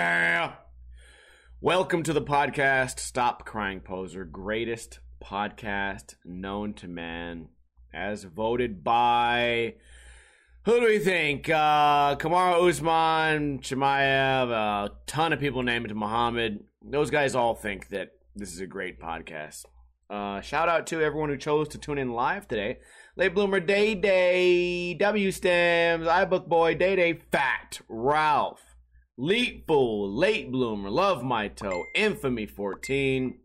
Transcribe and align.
Yeah. 0.00 0.52
Welcome 1.60 2.04
to 2.04 2.14
the 2.14 2.22
podcast, 2.22 2.98
Stop 2.98 3.44
Crying 3.44 3.80
Poser, 3.80 4.24
greatest 4.24 4.98
podcast 5.22 6.14
known 6.24 6.72
to 6.74 6.88
man, 6.88 7.48
as 7.92 8.24
voted 8.24 8.82
by. 8.82 9.74
Who 10.64 10.80
do 10.80 10.86
we 10.86 11.00
think? 11.00 11.50
Uh, 11.50 12.16
Kamaru 12.16 12.66
Usman, 12.66 13.58
Chimaev, 13.58 14.50
a 14.50 14.90
ton 15.06 15.34
of 15.34 15.38
people 15.38 15.62
named 15.62 15.94
Muhammad. 15.94 16.60
Those 16.82 17.10
guys 17.10 17.34
all 17.34 17.54
think 17.54 17.88
that 17.90 18.12
this 18.34 18.54
is 18.54 18.60
a 18.60 18.66
great 18.66 18.98
podcast. 19.02 19.66
Uh, 20.08 20.40
shout 20.40 20.70
out 20.70 20.86
to 20.86 21.02
everyone 21.02 21.28
who 21.28 21.36
chose 21.36 21.68
to 21.68 21.78
tune 21.78 21.98
in 21.98 22.14
live 22.14 22.48
today. 22.48 22.78
Late 23.16 23.34
Bloomer, 23.34 23.60
Day 23.60 23.94
Day, 23.94 24.94
W 24.94 25.30
Stems, 25.30 26.06
iBook 26.06 26.48
Boy, 26.48 26.74
Day 26.74 26.96
Day, 26.96 27.20
Fat, 27.30 27.82
Ralph, 27.86 28.69
Leap 29.20 29.66
Fool, 29.66 30.10
Late 30.10 30.50
Bloomer, 30.50 30.88
Love 30.88 31.22
My 31.22 31.48
Toe, 31.48 31.84
Infamy 31.94 32.46
14. 32.46 33.38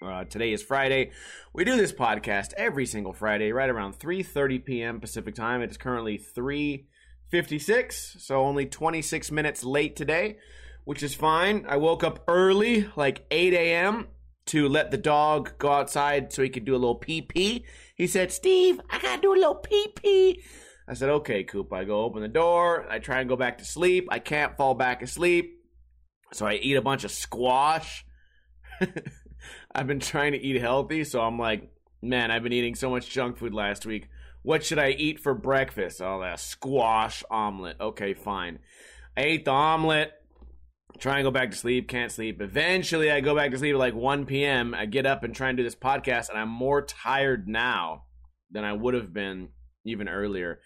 Uh, 0.00 0.22
today 0.22 0.52
is 0.52 0.62
Friday. 0.62 1.10
We 1.52 1.64
do 1.64 1.76
this 1.76 1.92
podcast 1.92 2.52
every 2.56 2.86
single 2.86 3.12
Friday, 3.12 3.50
right 3.50 3.68
around 3.68 3.98
3:30 3.98 4.64
p.m. 4.64 5.00
Pacific 5.00 5.34
time. 5.34 5.62
It 5.62 5.70
is 5.72 5.76
currently 5.76 6.16
3:56, 6.16 8.20
so 8.20 8.36
only 8.36 8.66
26 8.66 9.32
minutes 9.32 9.64
late 9.64 9.96
today, 9.96 10.36
which 10.84 11.02
is 11.02 11.12
fine. 11.12 11.66
I 11.68 11.76
woke 11.76 12.04
up 12.04 12.22
early, 12.28 12.88
like 12.94 13.26
8 13.32 13.52
a.m., 13.52 14.06
to 14.46 14.68
let 14.68 14.92
the 14.92 14.96
dog 14.96 15.58
go 15.58 15.72
outside 15.72 16.32
so 16.32 16.42
he 16.42 16.50
could 16.50 16.64
do 16.64 16.76
a 16.76 16.78
little 16.78 16.94
pee 16.94 17.22
pee. 17.22 17.64
He 17.96 18.06
said, 18.06 18.30
"Steve, 18.30 18.80
I 18.88 19.00
gotta 19.00 19.20
do 19.20 19.32
a 19.32 19.34
little 19.34 19.56
pee 19.56 19.88
pee." 19.88 20.44
I 20.90 20.94
said, 20.94 21.08
okay, 21.08 21.44
Coop. 21.44 21.72
I 21.72 21.84
go 21.84 22.02
open 22.02 22.20
the 22.20 22.26
door. 22.26 22.84
I 22.90 22.98
try 22.98 23.20
and 23.20 23.28
go 23.28 23.36
back 23.36 23.58
to 23.58 23.64
sleep. 23.64 24.08
I 24.10 24.18
can't 24.18 24.56
fall 24.56 24.74
back 24.74 25.02
asleep. 25.02 25.62
So 26.32 26.46
I 26.46 26.54
eat 26.54 26.74
a 26.74 26.82
bunch 26.82 27.04
of 27.04 27.12
squash. 27.12 28.04
I've 29.74 29.86
been 29.86 30.00
trying 30.00 30.32
to 30.32 30.38
eat 30.38 30.60
healthy. 30.60 31.04
So 31.04 31.20
I'm 31.20 31.38
like, 31.38 31.70
man, 32.02 32.32
I've 32.32 32.42
been 32.42 32.52
eating 32.52 32.74
so 32.74 32.90
much 32.90 33.08
junk 33.08 33.38
food 33.38 33.54
last 33.54 33.86
week. 33.86 34.08
What 34.42 34.64
should 34.64 34.80
I 34.80 34.88
eat 34.90 35.20
for 35.20 35.32
breakfast? 35.32 36.02
Oh, 36.02 36.22
that 36.22 36.40
squash 36.40 37.22
omelet. 37.30 37.76
Okay, 37.80 38.12
fine. 38.12 38.58
I 39.16 39.20
ate 39.22 39.44
the 39.44 39.52
omelet. 39.52 40.10
Try 40.98 41.18
and 41.18 41.24
go 41.24 41.30
back 41.30 41.52
to 41.52 41.56
sleep. 41.56 41.88
Can't 41.88 42.10
sleep. 42.10 42.42
Eventually, 42.42 43.12
I 43.12 43.20
go 43.20 43.36
back 43.36 43.52
to 43.52 43.58
sleep 43.58 43.74
at 43.74 43.78
like 43.78 43.94
1 43.94 44.26
p.m. 44.26 44.74
I 44.74 44.86
get 44.86 45.06
up 45.06 45.22
and 45.22 45.36
try 45.36 45.50
and 45.50 45.56
do 45.56 45.62
this 45.62 45.76
podcast, 45.76 46.30
and 46.30 46.38
I'm 46.38 46.48
more 46.48 46.82
tired 46.82 47.46
now 47.46 48.06
than 48.50 48.64
I 48.64 48.72
would 48.72 48.94
have 48.94 49.12
been 49.12 49.50
even 49.84 50.08
earlier. 50.08 50.60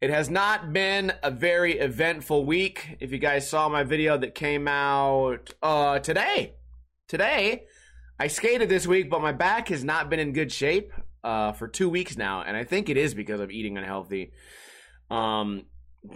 It 0.00 0.10
has 0.10 0.28
not 0.28 0.72
been 0.72 1.12
a 1.22 1.30
very 1.30 1.78
eventful 1.78 2.44
week. 2.44 2.96
If 3.00 3.12
you 3.12 3.18
guys 3.18 3.48
saw 3.48 3.68
my 3.68 3.84
video 3.84 4.18
that 4.18 4.34
came 4.34 4.68
out 4.68 5.54
uh, 5.62 5.98
today, 6.00 6.54
today, 7.08 7.64
I 8.18 8.26
skated 8.26 8.68
this 8.68 8.86
week, 8.86 9.08
but 9.08 9.22
my 9.22 9.32
back 9.32 9.68
has 9.68 9.82
not 9.82 10.10
been 10.10 10.20
in 10.20 10.32
good 10.32 10.52
shape 10.52 10.92
uh, 11.22 11.52
for 11.52 11.68
two 11.68 11.88
weeks 11.88 12.16
now, 12.16 12.42
and 12.42 12.56
I 12.56 12.64
think 12.64 12.88
it 12.88 12.96
is 12.96 13.14
because 13.14 13.40
of 13.40 13.50
eating 13.50 13.78
unhealthy. 13.78 14.32
Um, 15.10 15.64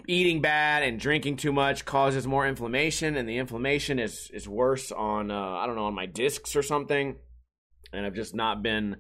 eating 0.06 0.42
bad 0.42 0.83
and 0.83 1.00
drinking 1.00 1.36
too 1.36 1.53
much 1.53 1.84
causes 1.84 2.27
more 2.27 2.47
inflammation, 2.47 3.16
and 3.16 3.28
the 3.28 3.39
inflammation 3.39 3.99
is 3.99 4.31
is 4.34 4.47
worse 4.49 4.93
on 4.93 5.31
uh, 5.31 5.34
I 5.34 5.66
don't 5.66 5.76
know 5.76 5.87
on 5.87 5.94
my 5.94 6.06
discs 6.06 6.55
or 6.56 6.62
something, 6.62 7.16
and 7.93 8.06
I've 8.06 8.15
just 8.15 8.34
not 8.34 8.62
been 8.62 8.97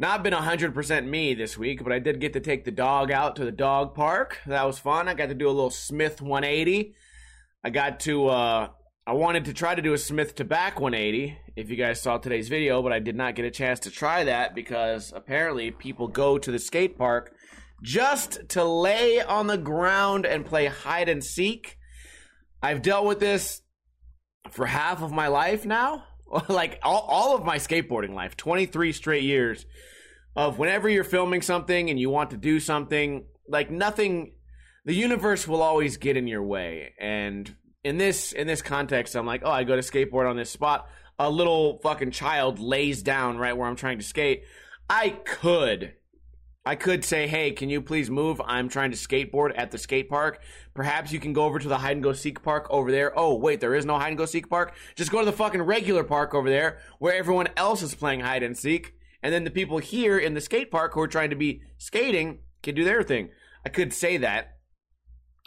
not 0.00 0.22
been 0.22 0.32
100% 0.32 1.06
me 1.06 1.34
this 1.34 1.58
week, 1.58 1.84
but 1.84 1.92
I 1.92 1.98
did 1.98 2.20
get 2.20 2.32
to 2.32 2.40
take 2.40 2.64
the 2.64 2.70
dog 2.70 3.12
out 3.12 3.36
to 3.36 3.44
the 3.44 3.52
dog 3.52 3.94
park. 3.94 4.38
That 4.46 4.66
was 4.66 4.78
fun. 4.78 5.08
I 5.08 5.14
got 5.14 5.28
to 5.28 5.34
do 5.34 5.46
a 5.46 5.52
little 5.52 5.70
Smith 5.70 6.22
180. 6.22 6.94
I 7.62 7.68
got 7.70 8.00
to, 8.00 8.28
uh, 8.28 8.68
I 9.06 9.12
wanted 9.12 9.44
to 9.44 9.52
try 9.52 9.74
to 9.74 9.82
do 9.82 9.92
a 9.92 9.98
Smith 9.98 10.36
to 10.36 10.44
back 10.44 10.80
180 10.80 11.36
if 11.54 11.68
you 11.68 11.76
guys 11.76 12.00
saw 12.00 12.16
today's 12.16 12.48
video, 12.48 12.82
but 12.82 12.92
I 12.92 12.98
did 12.98 13.14
not 13.14 13.34
get 13.34 13.44
a 13.44 13.50
chance 13.50 13.80
to 13.80 13.90
try 13.90 14.24
that 14.24 14.54
because 14.54 15.12
apparently 15.14 15.70
people 15.70 16.08
go 16.08 16.38
to 16.38 16.50
the 16.50 16.58
skate 16.58 16.96
park 16.96 17.34
just 17.82 18.48
to 18.50 18.64
lay 18.64 19.20
on 19.20 19.48
the 19.48 19.58
ground 19.58 20.24
and 20.24 20.46
play 20.46 20.64
hide 20.64 21.10
and 21.10 21.22
seek. 21.22 21.76
I've 22.62 22.80
dealt 22.80 23.04
with 23.04 23.20
this 23.20 23.60
for 24.50 24.64
half 24.64 25.02
of 25.02 25.12
my 25.12 25.28
life 25.28 25.66
now. 25.66 26.04
like 26.48 26.78
all, 26.82 27.06
all 27.08 27.36
of 27.36 27.44
my 27.44 27.56
skateboarding 27.56 28.14
life, 28.14 28.36
23 28.36 28.92
straight 28.92 29.22
years 29.22 29.66
of 30.36 30.58
whenever 30.58 30.88
you're 30.88 31.04
filming 31.04 31.42
something 31.42 31.90
and 31.90 31.98
you 31.98 32.10
want 32.10 32.30
to 32.30 32.36
do 32.36 32.60
something, 32.60 33.24
like 33.48 33.70
nothing, 33.70 34.32
the 34.84 34.94
universe 34.94 35.46
will 35.48 35.62
always 35.62 35.96
get 35.96 36.16
in 36.16 36.26
your 36.26 36.42
way. 36.42 36.94
And 37.00 37.54
in 37.82 37.98
this 37.98 38.32
in 38.32 38.46
this 38.46 38.62
context, 38.62 39.14
I'm 39.14 39.26
like, 39.26 39.42
oh, 39.44 39.50
I 39.50 39.64
go 39.64 39.76
to 39.76 39.82
skateboard 39.82 40.28
on 40.28 40.36
this 40.36 40.50
spot. 40.50 40.88
A 41.18 41.28
little 41.30 41.78
fucking 41.82 42.12
child 42.12 42.58
lays 42.58 43.02
down 43.02 43.36
right 43.36 43.56
where 43.56 43.68
I'm 43.68 43.76
trying 43.76 43.98
to 43.98 44.04
skate. 44.04 44.44
I 44.88 45.10
could 45.10 45.94
I 46.64 46.74
could 46.74 47.04
say, 47.04 47.26
hey, 47.26 47.52
can 47.52 47.70
you 47.70 47.80
please 47.80 48.10
move? 48.10 48.40
I'm 48.44 48.68
trying 48.68 48.90
to 48.90 48.96
skateboard 48.96 49.52
at 49.56 49.70
the 49.70 49.78
skate 49.78 50.10
park. 50.10 50.42
Perhaps 50.74 51.10
you 51.10 51.18
can 51.18 51.32
go 51.32 51.44
over 51.44 51.58
to 51.58 51.68
the 51.68 51.78
hide 51.78 51.92
and 51.92 52.02
go 52.02 52.12
seek 52.12 52.42
park 52.42 52.66
over 52.68 52.90
there. 52.90 53.18
Oh, 53.18 53.34
wait, 53.34 53.60
there 53.60 53.74
is 53.74 53.86
no 53.86 53.98
hide 53.98 54.08
and 54.08 54.18
go 54.18 54.26
seek 54.26 54.50
park? 54.50 54.74
Just 54.94 55.10
go 55.10 55.20
to 55.20 55.24
the 55.24 55.32
fucking 55.32 55.62
regular 55.62 56.04
park 56.04 56.34
over 56.34 56.50
there 56.50 56.78
where 56.98 57.14
everyone 57.14 57.48
else 57.56 57.82
is 57.82 57.94
playing 57.94 58.20
hide 58.20 58.42
and 58.42 58.58
seek. 58.58 58.94
And 59.22 59.32
then 59.32 59.44
the 59.44 59.50
people 59.50 59.78
here 59.78 60.18
in 60.18 60.34
the 60.34 60.40
skate 60.40 60.70
park 60.70 60.92
who 60.92 61.00
are 61.00 61.08
trying 61.08 61.30
to 61.30 61.36
be 61.36 61.62
skating 61.78 62.40
can 62.62 62.74
do 62.74 62.84
their 62.84 63.02
thing. 63.02 63.30
I 63.64 63.70
could 63.70 63.94
say 63.94 64.18
that, 64.18 64.58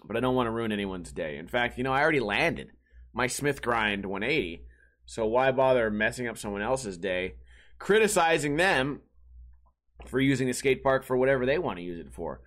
but 0.03 0.17
I 0.17 0.19
don't 0.19 0.35
want 0.35 0.47
to 0.47 0.51
ruin 0.51 0.71
anyone's 0.71 1.11
day. 1.11 1.37
In 1.37 1.47
fact, 1.47 1.77
you 1.77 1.83
know, 1.83 1.93
I 1.93 2.01
already 2.01 2.19
landed 2.19 2.71
my 3.13 3.27
Smith 3.27 3.61
grind 3.61 4.07
180. 4.07 4.63
So 5.05 5.27
why 5.27 5.51
bother 5.51 5.91
messing 5.91 6.27
up 6.27 6.39
someone 6.39 6.61
else's 6.63 6.97
day, 6.97 7.35
criticizing 7.77 8.55
them 8.55 9.01
for 10.05 10.19
using 10.19 10.47
the 10.47 10.53
skate 10.53 10.83
park 10.83 11.03
for 11.03 11.17
whatever 11.17 11.45
they 11.45 11.57
want 11.57 11.77
to 11.77 11.83
use 11.83 11.99
it 11.99 12.11
for. 12.11 12.41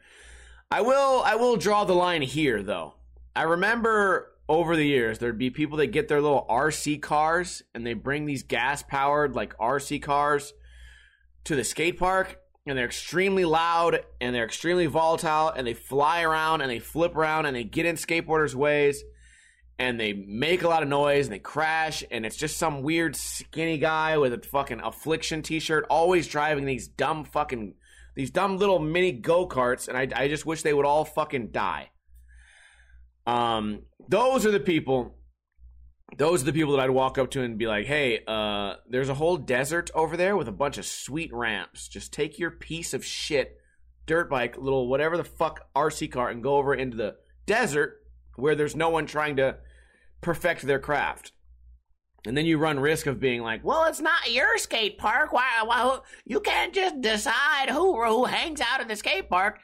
I 0.71 0.81
will 0.81 1.23
I 1.25 1.37
will 1.37 1.57
draw 1.57 1.85
the 1.85 1.95
line 1.95 2.23
here 2.23 2.63
though. 2.63 2.95
I 3.35 3.43
remember 3.43 4.33
over 4.49 4.77
the 4.77 4.87
years 4.87 5.19
there'd 5.19 5.39
be 5.39 5.51
people 5.51 5.79
that 5.79 5.89
get 5.89 6.09
their 6.09 6.21
little 6.21 6.47
RC 6.49 7.03
cars 7.03 7.63
and 7.75 7.87
they 7.87 7.95
bring 7.95 8.27
these 8.27 8.43
gas 8.43 8.83
powered 8.83 9.35
like 9.35 9.57
RC 9.59 10.03
cars 10.03 10.53
to 11.45 11.55
the 11.55 11.65
skate 11.65 11.99
park 11.99 12.41
and 12.67 12.77
they're 12.77 12.87
extremely 12.87 13.45
loud 13.45 14.01
and 14.21 14.35
they're 14.35 14.45
extremely 14.45 14.87
volatile 14.87 15.51
and 15.51 15.67
they 15.67 15.75
fly 15.75 16.23
around 16.23 16.61
and 16.61 16.71
they 16.71 16.81
flip 16.81 17.17
around 17.17 17.47
and 17.47 17.55
they 17.55 17.65
get 17.65 17.87
in 17.87 17.97
skateboarders 17.97 18.55
ways 18.55 19.05
and 19.79 20.01
they 20.01 20.13
make 20.13 20.63
a 20.63 20.69
lot 20.69 20.83
of 20.83 20.89
noise 20.89 21.27
and 21.27 21.35
they 21.35 21.39
crash 21.39 22.03
and 22.11 22.25
it's 22.25 22.37
just 22.37 22.57
some 22.57 22.83
weird 22.83 23.15
skinny 23.15 23.79
guy 23.79 24.17
with 24.17 24.33
a 24.33 24.39
fucking 24.39 24.81
affliction 24.81 25.43
t-shirt 25.43 25.87
always 25.91 26.27
driving 26.27 26.65
these 26.65 26.89
dumb 26.89 27.25
fucking 27.25 27.75
these 28.15 28.31
dumb 28.31 28.57
little 28.57 28.79
mini 28.79 29.13
go-karts 29.13 29.89
and 29.89 29.97
I, 29.97 30.09
I 30.23 30.29
just 30.29 30.47
wish 30.47 30.63
they 30.63 30.73
would 30.73 30.87
all 30.87 31.05
fucking 31.05 31.49
die 31.49 31.91
um 33.27 33.83
those 34.09 34.47
are 34.47 34.51
the 34.51 34.61
people 34.61 35.17
those 36.17 36.43
are 36.43 36.47
the 36.47 36.53
people 36.53 36.77
that 36.77 36.83
I'd 36.83 36.91
walk 36.91 37.19
up 37.19 37.33
to 37.33 37.43
and 37.43 37.59
be 37.59 37.67
like, 37.67 37.87
"Hey, 37.87 38.21
uh, 38.27 38.77
there's 38.89 39.09
a 39.09 39.15
whole 39.15 39.37
desert 39.37 39.91
over 39.93 40.17
there 40.17 40.37
with 40.37 40.47
a 40.47 40.53
bunch 40.53 40.79
of 40.79 40.87
sweet 40.87 41.33
ramps. 41.33 41.89
Just 41.89 42.13
take 42.13 42.39
your 42.39 42.53
piece 42.53 42.95
of 42.95 43.05
shit 43.05 43.59
dirt 44.07 44.31
bike, 44.31 44.57
little 44.57 44.89
whatever 44.89 45.17
the 45.17 45.25
fuck 45.25 45.69
RC 45.75 46.13
car, 46.13 46.31
and 46.31 46.43
go 46.43 46.57
over 46.57 46.75
into 46.75 46.97
the 46.97 47.17
desert 47.45 48.03
where 48.37 48.55
there's 48.55 48.77
no 48.77 48.89
one 48.91 49.07
trying 49.07 49.37
to 49.37 49.57
perfect 50.27 50.63
their 50.63 50.81
craft. 50.81 51.31
And 52.27 52.37
then 52.37 52.47
you 52.47 52.59
run 52.59 52.81
risk 52.81 53.07
of 53.07 53.21
being 53.21 53.43
like, 53.43 53.65
well, 53.65 53.85
it's 53.85 54.01
not 54.01 54.33
your 54.33 54.59
skate 54.59 54.99
park. 54.99 55.33
Why? 55.33 55.63
why 55.65 56.01
you 56.25 56.41
can't 56.41 56.75
just 56.75 57.01
decide 57.01 57.71
who 57.71 58.05
who 58.05 58.25
hangs 58.25 58.61
out 58.61 58.81
at 58.81 58.89
the 58.89 58.97
skate 58.97 59.31
park. 59.31 59.61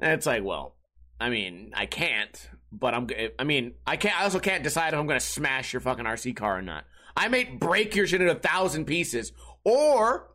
And 0.00 0.12
it's 0.12 0.26
like, 0.26 0.42
well, 0.42 0.74
I 1.20 1.30
mean, 1.30 1.70
I 1.74 1.86
can't, 1.86 2.50
but 2.72 2.92
I'm. 2.92 3.06
I 3.38 3.44
mean, 3.44 3.74
I 3.86 3.96
can't. 3.96 4.20
I 4.20 4.24
also 4.24 4.40
can't 4.40 4.64
decide 4.64 4.94
if 4.94 4.98
I'm 4.98 5.06
going 5.06 5.20
to 5.20 5.24
smash 5.24 5.72
your 5.72 5.78
fucking 5.78 6.04
RC 6.04 6.34
car 6.34 6.58
or 6.58 6.62
not. 6.62 6.86
I 7.16 7.28
may 7.28 7.44
break 7.44 7.94
your 7.94 8.08
shit 8.08 8.20
into 8.20 8.32
a 8.32 8.38
thousand 8.38 8.86
pieces, 8.86 9.32
or 9.62 10.32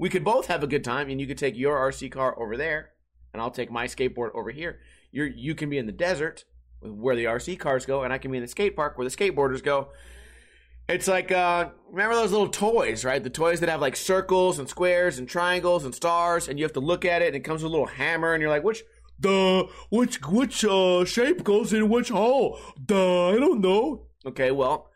we 0.00 0.08
could 0.08 0.24
both 0.24 0.46
have 0.46 0.64
a 0.64 0.66
good 0.66 0.82
time, 0.82 1.08
and 1.10 1.20
you 1.20 1.28
could 1.28 1.38
take 1.38 1.56
your 1.56 1.76
RC 1.76 2.10
car 2.10 2.36
over 2.42 2.56
there, 2.56 2.90
and 3.32 3.40
I'll 3.40 3.52
take 3.52 3.70
my 3.70 3.86
skateboard 3.86 4.34
over 4.34 4.50
here. 4.50 4.80
You're 5.12 5.28
you 5.28 5.54
can 5.54 5.70
be 5.70 5.78
in 5.78 5.86
the 5.86 5.92
desert, 5.92 6.44
where 6.82 7.16
the 7.16 7.24
RC 7.24 7.58
cars 7.58 7.86
go, 7.86 8.02
and 8.02 8.12
I 8.12 8.18
can 8.18 8.30
be 8.30 8.38
in 8.38 8.42
the 8.42 8.48
skate 8.48 8.76
park 8.76 8.98
where 8.98 9.08
the 9.08 9.14
skateboarders 9.14 9.62
go. 9.62 9.88
It's 10.88 11.08
like 11.08 11.30
uh, 11.30 11.70
remember 11.90 12.14
those 12.14 12.32
little 12.32 12.48
toys, 12.48 13.04
right? 13.04 13.22
The 13.22 13.30
toys 13.30 13.60
that 13.60 13.68
have 13.68 13.80
like 13.80 13.96
circles 13.96 14.58
and 14.58 14.68
squares 14.68 15.18
and 15.18 15.28
triangles 15.28 15.84
and 15.84 15.94
stars, 15.94 16.48
and 16.48 16.58
you 16.58 16.64
have 16.64 16.72
to 16.74 16.80
look 16.80 17.04
at 17.04 17.22
it, 17.22 17.28
and 17.28 17.36
it 17.36 17.40
comes 17.40 17.62
with 17.62 17.70
a 17.70 17.72
little 17.72 17.86
hammer, 17.86 18.34
and 18.34 18.40
you're 18.40 18.50
like, 18.50 18.64
which 18.64 18.82
the 19.18 19.68
which 19.90 20.20
which 20.26 20.64
uh, 20.64 21.04
shape 21.04 21.44
goes 21.44 21.72
in 21.72 21.88
which 21.88 22.08
hole? 22.08 22.58
Duh, 22.84 23.28
I 23.28 23.38
don't 23.38 23.60
know. 23.60 24.08
Okay, 24.26 24.50
well, 24.50 24.90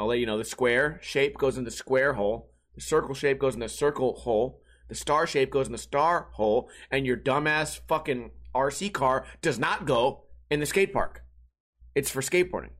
I'll 0.00 0.06
let 0.06 0.18
you 0.18 0.26
know. 0.26 0.38
The 0.38 0.44
square 0.44 0.98
shape 1.02 1.36
goes 1.36 1.58
in 1.58 1.64
the 1.64 1.70
square 1.70 2.14
hole. 2.14 2.50
The 2.74 2.80
circle 2.80 3.14
shape 3.14 3.38
goes 3.38 3.54
in 3.54 3.60
the 3.60 3.68
circle 3.68 4.14
hole. 4.14 4.60
The 4.88 4.94
star 4.94 5.26
shape 5.26 5.50
goes 5.50 5.66
in 5.66 5.72
the 5.72 5.78
star 5.78 6.28
hole, 6.32 6.68
and 6.90 7.06
your 7.06 7.16
dumbass 7.16 7.80
fucking 7.86 8.30
RC 8.54 8.92
car 8.92 9.26
does 9.42 9.58
not 9.58 9.84
go 9.84 10.25
in 10.50 10.60
the 10.60 10.66
skate 10.66 10.92
park. 10.92 11.22
It's 11.94 12.10
for 12.10 12.20
skateboarding. 12.20 12.70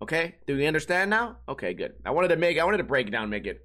Okay, 0.00 0.36
do 0.46 0.56
we 0.56 0.66
understand 0.66 1.10
now? 1.10 1.38
Okay, 1.48 1.74
good. 1.74 1.94
I 2.04 2.10
wanted 2.10 2.28
to 2.28 2.36
make 2.36 2.58
I 2.58 2.64
wanted 2.64 2.78
to 2.78 2.84
break 2.84 3.08
it 3.08 3.10
down, 3.10 3.30
make 3.30 3.46
it 3.46 3.60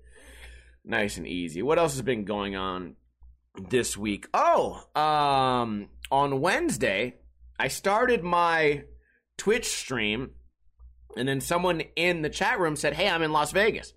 nice 0.83 1.17
and 1.17 1.27
easy. 1.27 1.61
What 1.61 1.77
else 1.77 1.93
has 1.93 2.01
been 2.01 2.25
going 2.25 2.55
on 2.55 2.95
this 3.69 3.95
week? 3.95 4.27
Oh, 4.33 4.83
um, 4.95 5.89
on 6.11 6.41
Wednesday, 6.41 7.15
I 7.59 7.67
started 7.67 8.23
my 8.23 8.83
Twitch 9.37 9.67
stream, 9.67 10.31
and 11.15 11.27
then 11.27 11.39
someone 11.39 11.81
in 11.95 12.23
the 12.23 12.29
chat 12.29 12.59
room 12.59 12.75
said, 12.75 12.93
"Hey, 12.93 13.07
I'm 13.07 13.21
in 13.21 13.31
Las 13.31 13.51
Vegas." 13.51 13.93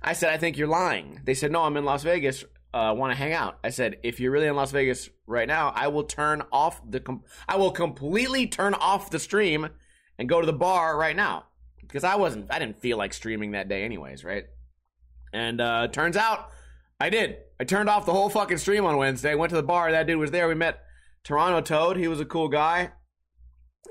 I 0.00 0.12
said, 0.12 0.32
"I 0.32 0.38
think 0.38 0.56
you're 0.56 0.68
lying." 0.68 1.20
They 1.24 1.34
said, 1.34 1.50
"No, 1.50 1.64
I'm 1.64 1.76
in 1.76 1.84
Las 1.84 2.04
Vegas. 2.04 2.44
Uh, 2.72 2.94
Want 2.96 3.12
to 3.12 3.16
hang 3.16 3.32
out?" 3.32 3.58
I 3.64 3.70
said, 3.70 3.98
"If 4.02 4.20
you're 4.20 4.30
really 4.30 4.46
in 4.46 4.56
Las 4.56 4.70
Vegas 4.70 5.08
right 5.26 5.48
now, 5.48 5.72
I 5.74 5.88
will 5.88 6.04
turn 6.04 6.42
off 6.52 6.80
the 6.88 7.00
com- 7.00 7.24
I 7.48 7.56
will 7.56 7.70
completely 7.72 8.46
turn 8.46 8.74
off 8.74 9.10
the 9.10 9.18
stream 9.18 9.68
and 10.18 10.28
go 10.28 10.40
to 10.40 10.46
the 10.46 10.52
bar 10.52 10.96
right 10.96 11.16
now 11.16 11.46
because 11.80 12.04
I 12.04 12.16
wasn't 12.16 12.46
I 12.52 12.58
didn't 12.58 12.80
feel 12.80 12.96
like 12.98 13.12
streaming 13.12 13.52
that 13.52 13.68
day 13.68 13.84
anyways, 13.84 14.24
right?" 14.24 14.44
And 15.32 15.60
uh, 15.60 15.88
turns 15.88 16.16
out 16.16 16.50
I 17.00 17.10
did. 17.10 17.38
I 17.58 17.64
turned 17.64 17.88
off 17.88 18.06
the 18.06 18.12
whole 18.12 18.28
fucking 18.28 18.58
stream 18.58 18.84
on 18.84 18.96
Wednesday. 18.96 19.34
Went 19.34 19.50
to 19.50 19.56
the 19.56 19.62
bar. 19.62 19.90
That 19.90 20.06
dude 20.06 20.18
was 20.18 20.30
there. 20.30 20.48
We 20.48 20.54
met 20.54 20.80
Toronto 21.24 21.60
Toad. 21.60 21.96
He 21.96 22.08
was 22.08 22.20
a 22.20 22.24
cool 22.24 22.48
guy. 22.48 22.90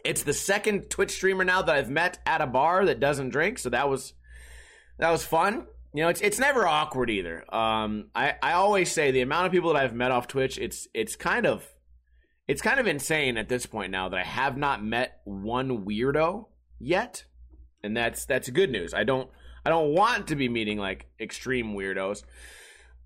It's 0.05 0.23
the 0.23 0.33
second 0.33 0.89
Twitch 0.89 1.11
streamer 1.11 1.43
now 1.43 1.61
that 1.61 1.75
I've 1.75 1.89
met 1.89 2.19
at 2.25 2.41
a 2.41 2.47
bar 2.47 2.85
that 2.85 2.99
doesn't 2.99 3.29
drink, 3.29 3.59
so 3.59 3.69
that 3.69 3.89
was 3.89 4.13
that 4.99 5.11
was 5.11 5.25
fun. 5.25 5.65
You 5.93 6.03
know, 6.03 6.09
it's 6.09 6.21
it's 6.21 6.39
never 6.39 6.67
awkward 6.67 7.09
either. 7.09 7.43
Um, 7.53 8.09
I 8.13 8.35
I 8.41 8.53
always 8.53 8.91
say 8.91 9.11
the 9.11 9.21
amount 9.21 9.47
of 9.47 9.51
people 9.51 9.73
that 9.73 9.81
I've 9.81 9.93
met 9.93 10.11
off 10.11 10.27
Twitch, 10.27 10.57
it's 10.57 10.87
it's 10.93 11.15
kind 11.15 11.45
of 11.45 11.67
it's 12.47 12.61
kind 12.61 12.79
of 12.79 12.87
insane 12.87 13.37
at 13.37 13.49
this 13.49 13.65
point 13.65 13.91
now 13.91 14.09
that 14.09 14.19
I 14.19 14.23
have 14.23 14.57
not 14.57 14.83
met 14.83 15.21
one 15.23 15.85
weirdo 15.85 16.45
yet, 16.79 17.25
and 17.83 17.97
that's 17.97 18.25
that's 18.25 18.49
good 18.49 18.71
news. 18.71 18.93
I 18.93 19.03
don't 19.03 19.29
I 19.65 19.69
don't 19.69 19.93
want 19.93 20.27
to 20.27 20.35
be 20.35 20.47
meeting 20.47 20.77
like 20.77 21.07
extreme 21.19 21.73
weirdos. 21.73 22.23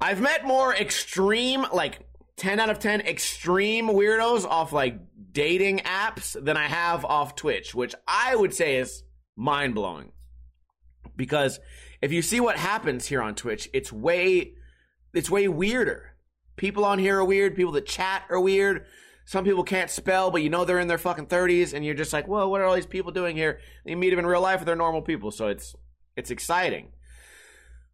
I've 0.01 0.19
met 0.19 0.45
more 0.45 0.75
extreme 0.75 1.65
like 1.71 1.99
10 2.37 2.59
out 2.59 2.69
of 2.69 2.79
10 2.79 3.01
extreme 3.01 3.87
weirdos 3.87 4.45
off 4.45 4.73
like 4.73 4.97
dating 5.31 5.79
apps 5.79 6.41
than 6.41 6.57
I 6.57 6.67
have 6.67 7.05
off 7.05 7.35
Twitch, 7.35 7.73
which 7.75 7.95
I 8.07 8.35
would 8.35 8.53
say 8.53 8.77
is 8.77 9.03
mind 9.35 9.75
blowing. 9.75 10.11
Because 11.15 11.59
if 12.03 12.11
you 12.11 12.21
see 12.21 12.41
what 12.41 12.57
happens 12.57 13.05
here 13.05 13.21
on 13.21 13.33
Twitch, 13.33 13.69
it's 13.71 13.91
way 13.91 14.55
it's 15.13 15.29
way 15.29 15.47
weirder. 15.47 16.15
People 16.57 16.83
on 16.83 16.99
here 16.99 17.19
are 17.19 17.25
weird, 17.25 17.55
people 17.55 17.71
that 17.73 17.85
chat 17.85 18.23
are 18.29 18.41
weird. 18.41 18.85
Some 19.25 19.45
people 19.45 19.63
can't 19.63 19.89
spell, 19.89 20.29
but 20.29 20.41
you 20.41 20.49
know 20.49 20.65
they're 20.65 20.81
in 20.81 20.89
their 20.89 20.97
fucking 20.97 21.27
30s 21.27 21.73
and 21.73 21.85
you're 21.85 21.95
just 21.95 22.11
like, 22.11 22.27
"Whoa, 22.27 22.49
what 22.49 22.59
are 22.59 22.65
all 22.65 22.75
these 22.75 22.85
people 22.85 23.13
doing 23.13 23.37
here?" 23.37 23.61
You 23.85 23.95
meet 23.95 24.09
them 24.09 24.19
in 24.19 24.25
real 24.25 24.41
life, 24.41 24.65
they're 24.65 24.75
normal 24.75 25.01
people, 25.01 25.31
so 25.31 25.47
it's 25.47 25.75
it's 26.17 26.29
exciting. 26.29 26.91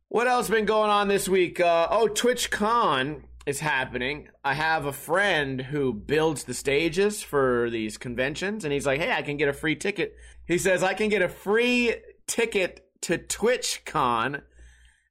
What 0.08 0.28
else 0.28 0.50
been 0.50 0.66
going 0.66 0.90
on 0.90 1.08
this 1.08 1.30
week? 1.30 1.60
Uh, 1.60 1.88
oh, 1.92 2.08
TwitchCon 2.08 3.26
is 3.46 3.60
happening. 3.60 4.30
I 4.44 4.56
have 4.56 4.88
a 4.88 4.92
friend 4.92 5.62
who 5.62 5.94
builds 5.94 6.46
the 6.46 6.56
stages 6.56 7.22
for 7.22 7.70
these 7.70 8.00
conventions, 8.00 8.64
and 8.64 8.74
he's 8.74 8.88
like, 8.88 9.00
"Hey, 9.00 9.12
I 9.12 9.22
can 9.22 9.38
get 9.38 9.50
a 9.50 9.54
free 9.54 9.76
ticket." 9.76 10.16
He 10.48 10.58
says, 10.58 10.82
"I 10.82 10.96
can 10.96 11.10
get 11.10 11.22
a 11.22 11.30
free 11.30 11.94
ticket 12.26 12.89
to 13.02 13.18
TwitchCon," 13.18 14.42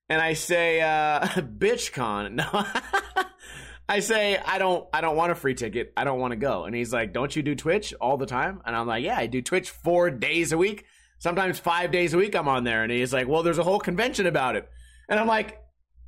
and 0.09 0.23
I 0.23 0.35
say, 0.35 0.81
uh, 0.81 1.27
"BitchCon." 1.27 2.35
No, 2.35 2.67
I 3.91 4.01
say, 4.01 4.37
"I 4.37 4.59
don't, 4.59 4.87
I 4.93 5.01
don't 5.01 5.17
want 5.17 5.33
a 5.33 5.35
free 5.35 5.55
ticket. 5.55 5.93
I 5.97 6.05
don't 6.05 6.21
want 6.21 6.33
to 6.33 6.37
go." 6.37 6.65
And 6.65 6.75
he's 6.75 6.93
like, 6.93 7.13
"Don't 7.13 7.35
you 7.35 7.43
do 7.43 7.55
Twitch 7.55 7.95
all 8.01 8.17
the 8.17 8.27
time?" 8.27 8.61
And 8.67 8.77
I'm 8.77 8.87
like, 8.87 9.03
"Yeah, 9.03 9.17
I 9.17 9.27
do 9.27 9.41
Twitch 9.43 9.71
four 9.71 10.11
days 10.11 10.53
a 10.53 10.59
week." 10.59 10.85
Sometimes 11.19 11.59
five 11.59 11.91
days 11.91 12.15
a 12.15 12.17
week 12.17 12.37
I'm 12.37 12.49
on 12.49 12.65
there. 12.65 12.83
And 12.83 12.93
he's 12.93 13.13
like, 13.13 13.27
well, 13.27 13.43
there's 13.43 13.59
a 13.59 13.65
whole 13.65 13.81
convention 13.81 14.27
about 14.27 14.57
it. 14.57 14.69
And 15.09 15.19
I'm 15.19 15.27
like, 15.27 15.61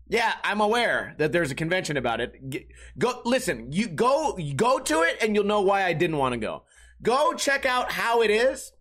yeah, 0.09 0.33
I'm 0.43 0.61
aware 0.61 1.15
that 1.19 1.33
there's 1.33 1.51
a 1.51 1.55
convention 1.55 1.97
about 1.97 2.21
it. 2.21 2.35
Go 2.99 3.21
listen, 3.25 3.73
you 3.73 3.89
go 3.89 4.37
go 4.57 4.79
to 4.81 5.03
it 5.03 5.19
and 5.21 5.35
you'll 5.35 5.45
know 5.45 5.61
why 5.61 5.85
I 5.85 5.93
didn't 5.93 6.17
want 6.17 6.33
to 6.33 6.39
go. 6.39 6.65
Go 7.03 7.33
check 7.35 7.65
out 7.65 7.93
how 7.93 8.23
it 8.23 8.31
is, 8.31 8.73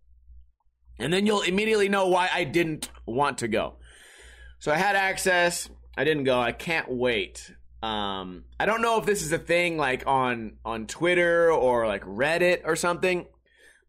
and 1.00 1.12
then 1.12 1.25
you'll 1.25 1.42
immediately 1.42 1.90
know 1.90 2.07
why 2.07 2.30
I 2.31 2.44
didn't 2.44 2.90
want 3.06 3.40
to 3.40 3.48
go. 3.48 3.75
So 4.60 4.72
I 4.72 4.75
had 4.75 4.96
access. 4.96 5.69
I 5.98 6.04
didn't 6.04 6.25
go. 6.25 6.40
I 6.40 6.51
can't 6.51 6.90
wait. 6.90 7.54
Um, 7.81 8.44
I 8.60 8.66
don't 8.66 8.81
know 8.81 9.00
if 9.00 9.06
this 9.06 9.22
is 9.22 9.31
a 9.31 9.38
thing 9.38 9.78
like 9.78 10.06
on 10.06 10.57
on 10.66 10.86
Twitter 10.86 11.51
or 11.51 11.88
like 11.88 12.04
Reddit 12.04 12.62
or 12.66 12.75
something, 12.75 13.25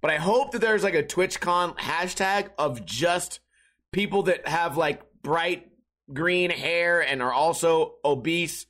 but 0.01 0.13
I 0.13 0.17
hope 0.17 0.53
that 0.53 0.61
there's 0.61 0.85
like 0.85 0.95
a 0.95 1.03
TwitchCon 1.03 1.77
hashtag 1.77 2.51
of 2.57 2.87
just 2.87 3.41
people 3.91 4.25
that 4.25 4.47
have 4.47 4.77
like 4.77 5.03
bright 5.23 5.67
green 6.13 6.51
hair 6.51 7.01
and 7.01 7.21
are 7.21 7.33
also 7.33 7.95
obese. 8.05 8.67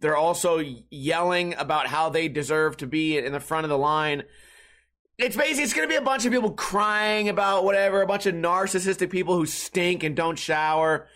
They're 0.00 0.16
also 0.16 0.62
yelling 0.90 1.54
about 1.54 1.86
how 1.86 2.08
they 2.08 2.28
deserve 2.28 2.78
to 2.78 2.86
be 2.86 3.18
in 3.18 3.32
the 3.32 3.40
front 3.40 3.64
of 3.64 3.70
the 3.70 3.78
line. 3.78 4.24
It's 5.22 5.36
basically 5.36 5.62
it's 5.62 5.72
going 5.72 5.88
to 5.88 5.92
be 5.92 5.96
a 5.96 6.02
bunch 6.02 6.26
of 6.26 6.32
people 6.32 6.50
crying 6.50 7.28
about 7.28 7.62
whatever, 7.62 8.02
a 8.02 8.06
bunch 8.08 8.26
of 8.26 8.34
narcissistic 8.34 9.08
people 9.08 9.36
who 9.36 9.46
stink 9.46 10.02
and 10.02 10.16
don't 10.16 10.36
shower. 10.36 11.06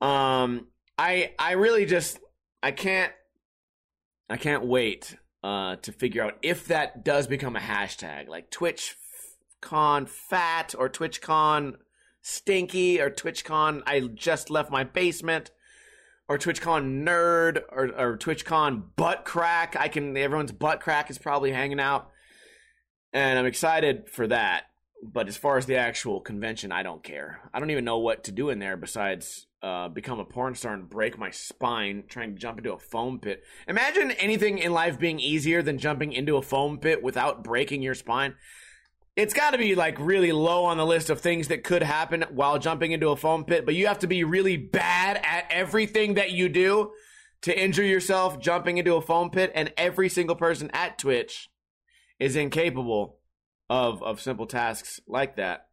Um, 0.00 0.68
I 0.96 1.32
I 1.38 1.52
really 1.52 1.84
just 1.84 2.18
I 2.62 2.70
can't 2.70 3.12
I 4.30 4.38
can't 4.38 4.64
wait 4.64 5.16
uh, 5.44 5.76
to 5.76 5.92
figure 5.92 6.22
out 6.22 6.38
if 6.40 6.68
that 6.68 7.04
does 7.04 7.26
become 7.26 7.56
a 7.56 7.60
hashtag, 7.60 8.26
like 8.26 8.50
TwitchCon 8.50 10.08
fat 10.08 10.74
or 10.78 10.88
TwitchCon 10.88 11.74
stinky 12.22 13.02
or 13.02 13.10
TwitchCon 13.10 13.82
I 13.86 14.00
just 14.00 14.48
left 14.48 14.70
my 14.70 14.84
basement 14.84 15.50
or 16.26 16.38
TwitchCon 16.38 17.04
nerd 17.04 17.64
or, 17.70 17.88
or 17.98 18.16
TwitchCon 18.16 18.82
butt 18.96 19.26
crack. 19.26 19.76
I 19.78 19.88
can 19.88 20.16
everyone's 20.16 20.52
butt 20.52 20.80
crack 20.80 21.10
is 21.10 21.18
probably 21.18 21.52
hanging 21.52 21.80
out, 21.80 22.10
and 23.12 23.38
I'm 23.38 23.46
excited 23.46 24.08
for 24.08 24.26
that. 24.28 24.64
But 25.02 25.28
as 25.28 25.36
far 25.36 25.56
as 25.56 25.64
the 25.64 25.76
actual 25.76 26.20
convention, 26.20 26.72
I 26.72 26.82
don't 26.82 27.02
care. 27.02 27.40
I 27.54 27.58
don't 27.58 27.70
even 27.70 27.86
know 27.86 27.98
what 27.98 28.24
to 28.24 28.32
do 28.32 28.50
in 28.50 28.58
there 28.58 28.76
besides 28.76 29.46
uh, 29.62 29.88
become 29.88 30.18
a 30.18 30.24
porn 30.24 30.54
star 30.54 30.74
and 30.74 30.88
break 30.88 31.18
my 31.18 31.30
spine 31.30 32.04
trying 32.08 32.34
to 32.34 32.40
jump 32.40 32.58
into 32.58 32.72
a 32.72 32.78
foam 32.78 33.18
pit. 33.18 33.42
Imagine 33.66 34.10
anything 34.12 34.58
in 34.58 34.72
life 34.72 34.98
being 34.98 35.18
easier 35.18 35.62
than 35.62 35.78
jumping 35.78 36.12
into 36.12 36.36
a 36.36 36.42
foam 36.42 36.78
pit 36.78 37.02
without 37.02 37.42
breaking 37.42 37.82
your 37.82 37.94
spine. 37.94 38.34
It's 39.16 39.34
got 39.34 39.50
to 39.50 39.58
be 39.58 39.74
like 39.74 39.98
really 39.98 40.32
low 40.32 40.64
on 40.64 40.76
the 40.76 40.86
list 40.86 41.08
of 41.08 41.20
things 41.20 41.48
that 41.48 41.64
could 41.64 41.82
happen 41.82 42.24
while 42.30 42.58
jumping 42.58 42.92
into 42.92 43.08
a 43.08 43.16
foam 43.16 43.44
pit, 43.44 43.64
but 43.64 43.74
you 43.74 43.86
have 43.86 43.98
to 44.00 44.06
be 44.06 44.22
really 44.24 44.56
bad 44.56 45.20
at 45.24 45.46
everything 45.50 46.14
that 46.14 46.30
you 46.30 46.48
do 46.48 46.92
to 47.42 47.58
injure 47.58 47.84
yourself 47.84 48.38
jumping 48.38 48.76
into 48.76 48.94
a 48.96 49.00
foam 49.00 49.30
pit, 49.30 49.50
and 49.54 49.72
every 49.78 50.10
single 50.10 50.36
person 50.36 50.70
at 50.74 50.98
Twitch 50.98 51.48
is 52.20 52.36
incapable 52.36 53.16
of 53.68 54.02
of 54.02 54.20
simple 54.20 54.46
tasks 54.46 55.00
like 55.08 55.36
that. 55.36 55.66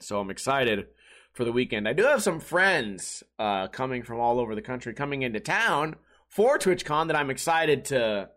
So 0.00 0.20
I'm 0.20 0.30
excited 0.30 0.86
for 1.32 1.44
the 1.44 1.52
weekend. 1.52 1.86
I 1.86 1.92
do 1.92 2.04
have 2.04 2.22
some 2.22 2.40
friends 2.40 3.22
uh, 3.38 3.68
coming 3.68 4.02
from 4.02 4.20
all 4.20 4.40
over 4.40 4.54
the 4.54 4.62
country 4.62 4.94
coming 4.94 5.22
into 5.22 5.40
town 5.40 5.96
for 6.28 6.58
TwitchCon 6.58 7.08
that 7.08 7.16
I'm 7.16 7.30
excited 7.30 7.86
to. 7.86 8.30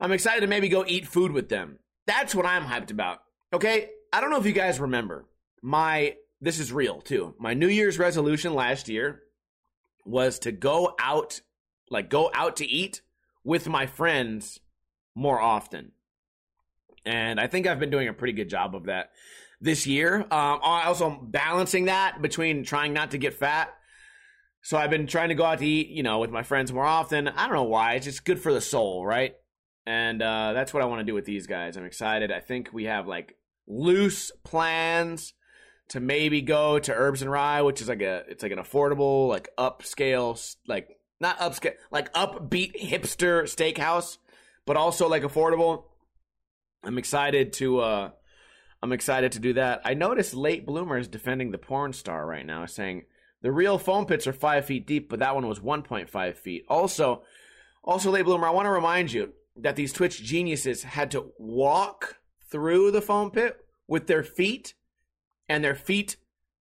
I'm 0.00 0.12
excited 0.12 0.40
to 0.40 0.48
maybe 0.48 0.68
go 0.68 0.84
eat 0.86 1.06
food 1.06 1.30
with 1.30 1.48
them. 1.48 1.78
That's 2.06 2.34
what 2.34 2.46
I'm 2.46 2.64
hyped 2.64 2.90
about. 2.90 3.18
Okay, 3.52 3.90
I 4.12 4.20
don't 4.20 4.30
know 4.30 4.40
if 4.40 4.46
you 4.46 4.52
guys 4.52 4.80
remember 4.80 5.26
my. 5.62 6.16
This 6.40 6.58
is 6.58 6.72
real 6.72 7.00
too. 7.00 7.36
My 7.38 7.54
New 7.54 7.68
Year's 7.68 8.00
resolution 8.00 8.54
last 8.54 8.88
year 8.88 9.22
was 10.04 10.40
to 10.40 10.50
go 10.50 10.96
out, 10.98 11.40
like 11.88 12.08
go 12.08 12.32
out 12.34 12.56
to 12.56 12.66
eat 12.66 13.00
with 13.44 13.68
my 13.68 13.86
friends 13.86 14.58
more 15.14 15.40
often 15.40 15.92
and 17.04 17.40
I 17.40 17.46
think 17.46 17.66
I've 17.66 17.80
been 17.80 17.90
doing 17.90 18.08
a 18.08 18.12
pretty 18.12 18.32
good 18.32 18.48
job 18.48 18.74
of 18.74 18.84
that 18.84 19.10
this 19.60 19.86
year. 19.86 20.20
Um, 20.20 20.58
also 20.62 21.10
balancing 21.10 21.86
that 21.86 22.20
between 22.20 22.64
trying 22.64 22.92
not 22.92 23.12
to 23.12 23.18
get 23.18 23.34
fat. 23.34 23.74
So 24.62 24.76
I've 24.76 24.90
been 24.90 25.06
trying 25.06 25.30
to 25.30 25.34
go 25.34 25.44
out 25.44 25.58
to 25.58 25.66
eat, 25.66 25.88
you 25.88 26.02
know, 26.02 26.18
with 26.18 26.30
my 26.30 26.42
friends 26.42 26.72
more 26.72 26.84
often. 26.84 27.28
I 27.28 27.46
don't 27.46 27.54
know 27.54 27.64
why. 27.64 27.94
It's 27.94 28.06
just 28.06 28.24
good 28.24 28.40
for 28.40 28.52
the 28.52 28.60
soul, 28.60 29.04
right? 29.04 29.34
And 29.86 30.22
uh, 30.22 30.52
that's 30.52 30.72
what 30.72 30.82
I 30.82 30.86
want 30.86 31.00
to 31.00 31.04
do 31.04 31.14
with 31.14 31.24
these 31.24 31.46
guys. 31.46 31.76
I'm 31.76 31.84
excited. 31.84 32.30
I 32.30 32.38
think 32.38 32.70
we 32.72 32.84
have 32.84 33.08
like 33.08 33.36
loose 33.66 34.30
plans 34.44 35.34
to 35.88 36.00
maybe 36.00 36.42
go 36.42 36.78
to 36.78 36.94
Herbs 36.94 37.22
and 37.22 37.30
Rye, 37.30 37.62
which 37.62 37.80
is 37.80 37.88
like 37.88 38.02
a 38.02 38.22
it's 38.28 38.42
like 38.42 38.52
an 38.52 38.58
affordable, 38.58 39.28
like 39.28 39.48
upscale, 39.58 40.56
like 40.68 40.88
not 41.20 41.38
upscale, 41.38 41.74
like 41.90 42.12
upbeat 42.12 42.80
hipster 42.80 43.42
steakhouse, 43.42 44.18
but 44.64 44.76
also 44.76 45.08
like 45.08 45.22
affordable. 45.22 45.84
I'm 46.82 46.98
excited 46.98 47.52
to 47.54 47.80
uh 47.80 48.10
I'm 48.82 48.92
excited 48.92 49.32
to 49.32 49.38
do 49.38 49.52
that. 49.54 49.80
I 49.84 49.94
noticed 49.94 50.34
late 50.34 50.66
bloomers 50.66 51.06
defending 51.06 51.52
the 51.52 51.58
porn 51.58 51.92
star 51.92 52.26
right 52.26 52.44
now, 52.44 52.66
saying 52.66 53.04
the 53.40 53.52
real 53.52 53.78
foam 53.78 54.06
pits 54.06 54.26
are 54.26 54.32
five 54.32 54.64
feet 54.64 54.86
deep, 54.86 55.08
but 55.08 55.20
that 55.20 55.34
one 55.36 55.46
was 55.46 55.60
1.5 55.60 56.36
feet. 56.36 56.64
Also, 56.68 57.22
also 57.84 58.10
late 58.10 58.24
bloomer, 58.24 58.46
I 58.46 58.50
want 58.50 58.66
to 58.66 58.70
remind 58.70 59.12
you 59.12 59.32
that 59.56 59.76
these 59.76 59.92
Twitch 59.92 60.22
geniuses 60.22 60.82
had 60.82 61.12
to 61.12 61.32
walk 61.38 62.16
through 62.50 62.90
the 62.90 63.02
foam 63.02 63.30
pit 63.30 63.64
with 63.86 64.08
their 64.08 64.24
feet 64.24 64.74
and 65.48 65.62
their 65.62 65.74
feet 65.74 66.16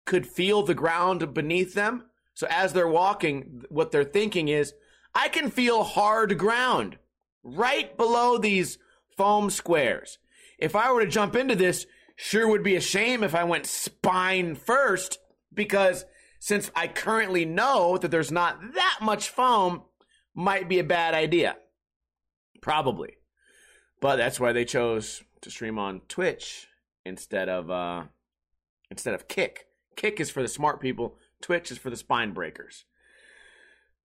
could 0.06 0.26
feel 0.26 0.64
the 0.64 0.74
ground 0.74 1.34
beneath 1.34 1.74
them. 1.74 2.06
So 2.34 2.48
as 2.50 2.74
they're 2.74 2.88
walking, 2.88 3.64
what 3.70 3.92
they're 3.92 4.04
thinking 4.04 4.48
is, 4.48 4.74
I 5.14 5.28
can 5.28 5.50
feel 5.52 5.84
hard 5.84 6.38
ground 6.38 6.98
right 7.44 7.96
below 7.96 8.38
these 8.38 8.78
foam 9.20 9.50
squares. 9.50 10.18
If 10.58 10.78
I 10.78 10.94
were 10.94 11.04
to 11.04 11.12
jump 11.12 11.36
into 11.36 11.54
this, 11.54 11.86
sure 12.16 12.48
would 12.48 12.64
be 12.64 12.78
a 12.78 12.82
shame 12.82 13.22
if 13.22 13.36
I 13.36 13.44
went 13.44 13.66
spine 13.66 14.56
first 14.56 15.20
because 15.54 16.06
since 16.40 16.72
I 16.74 16.88
currently 16.88 17.44
know 17.44 17.98
that 17.98 18.12
there's 18.12 18.32
not 18.32 18.62
that 18.76 19.00
much 19.02 19.28
foam, 19.28 19.82
might 20.34 20.70
be 20.70 20.80
a 20.80 20.86
bad 20.86 21.14
idea. 21.14 21.58
Probably. 22.62 23.18
But 24.00 24.16
that's 24.16 24.40
why 24.40 24.54
they 24.54 24.64
chose 24.64 25.22
to 25.42 25.52
stream 25.52 25.78
on 25.78 26.00
Twitch 26.08 26.68
instead 27.06 27.50
of 27.50 27.70
uh 27.70 28.04
instead 28.90 29.16
of 29.16 29.28
Kick. 29.28 29.66
Kick 29.98 30.22
is 30.22 30.30
for 30.30 30.42
the 30.42 30.48
smart 30.48 30.80
people, 30.80 31.18
Twitch 31.42 31.72
is 31.72 31.78
for 31.78 31.90
the 31.90 31.98
spine 31.98 32.32
breakers. 32.32 32.86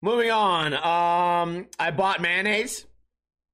Moving 0.03 0.33
on. 0.33 0.75
Um 0.75 1.69
I 1.79 1.93
bought 1.93 2.21
mayonnaise. 2.21 2.87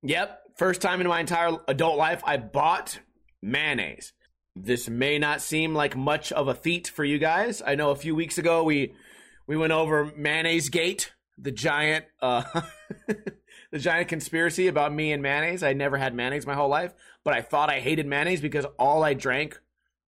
Yep, 0.02 0.49
first 0.60 0.82
time 0.82 1.00
in 1.00 1.06
my 1.06 1.20
entire 1.20 1.56
adult 1.68 1.96
life 1.96 2.22
I 2.22 2.36
bought 2.36 3.00
mayonnaise. 3.40 4.12
This 4.54 4.90
may 4.90 5.18
not 5.18 5.40
seem 5.40 5.74
like 5.74 5.96
much 5.96 6.32
of 6.32 6.48
a 6.48 6.54
feat 6.54 6.86
for 6.86 7.02
you 7.02 7.18
guys. 7.18 7.62
I 7.66 7.76
know 7.76 7.92
a 7.92 7.96
few 7.96 8.14
weeks 8.14 8.36
ago 8.36 8.62
we 8.62 8.92
we 9.46 9.56
went 9.56 9.72
over 9.72 10.12
mayonnaise 10.14 10.68
gate, 10.68 11.14
the 11.38 11.50
giant 11.50 12.04
uh 12.20 12.42
the 13.72 13.78
giant 13.78 14.08
conspiracy 14.08 14.66
about 14.66 14.92
me 14.92 15.12
and 15.12 15.22
mayonnaise. 15.22 15.62
I 15.62 15.72
never 15.72 15.96
had 15.96 16.14
mayonnaise 16.14 16.46
my 16.46 16.52
whole 16.52 16.68
life, 16.68 16.92
but 17.24 17.32
I 17.32 17.40
thought 17.40 17.70
I 17.70 17.80
hated 17.80 18.06
mayonnaise 18.06 18.42
because 18.42 18.66
all 18.78 19.02
I 19.02 19.14
drank, 19.14 19.58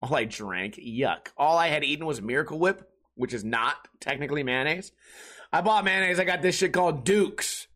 all 0.02 0.16
I 0.16 0.24
drank, 0.24 0.80
yuck. 0.84 1.28
All 1.36 1.58
I 1.58 1.68
had 1.68 1.84
eaten 1.84 2.06
was 2.06 2.20
Miracle 2.20 2.58
Whip, 2.58 2.90
which 3.14 3.34
is 3.34 3.44
not 3.44 3.86
technically 4.00 4.42
mayonnaise. 4.42 4.90
I 5.52 5.60
bought 5.60 5.84
mayonnaise. 5.84 6.18
I 6.18 6.24
got 6.24 6.42
this 6.42 6.56
shit 6.56 6.72
called 6.72 7.04
Duke's. 7.04 7.68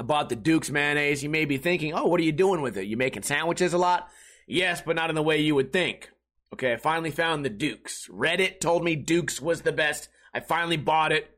I 0.00 0.02
bought 0.02 0.30
the 0.30 0.36
Duke's 0.36 0.70
mayonnaise. 0.70 1.22
You 1.22 1.28
may 1.28 1.44
be 1.44 1.58
thinking, 1.58 1.92
oh, 1.92 2.06
what 2.06 2.20
are 2.20 2.24
you 2.24 2.32
doing 2.32 2.62
with 2.62 2.78
it? 2.78 2.86
You 2.86 2.96
making 2.96 3.22
sandwiches 3.22 3.74
a 3.74 3.78
lot? 3.78 4.08
Yes, 4.46 4.80
but 4.80 4.96
not 4.96 5.10
in 5.10 5.14
the 5.14 5.22
way 5.22 5.42
you 5.42 5.54
would 5.54 5.74
think. 5.74 6.10
Okay, 6.54 6.72
I 6.72 6.76
finally 6.78 7.10
found 7.10 7.44
the 7.44 7.50
Dukes. 7.50 8.08
Reddit 8.08 8.60
told 8.60 8.82
me 8.82 8.96
Dukes 8.96 9.42
was 9.42 9.60
the 9.60 9.72
best. 9.72 10.08
I 10.32 10.40
finally 10.40 10.78
bought 10.78 11.12
it. 11.12 11.30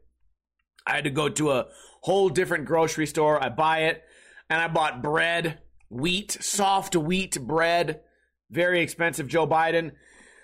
I 0.87 0.95
had 0.95 1.05
to 1.05 1.11
go 1.11 1.29
to 1.29 1.51
a 1.51 1.67
whole 2.03 2.29
different 2.29 2.67
grocery 2.67 3.09
store. 3.09 3.43
I 3.43 3.49
buy 3.49 3.81
it, 3.81 4.05
and 4.49 4.61
I 4.61 4.69
bought 4.69 5.03
bread, 5.03 5.59
wheat, 5.89 6.39
soft 6.41 6.95
wheat 6.95 7.41
bread, 7.41 8.03
very 8.49 8.81
expensive, 8.81 9.27
Joe 9.27 9.47
Biden. 9.47 9.91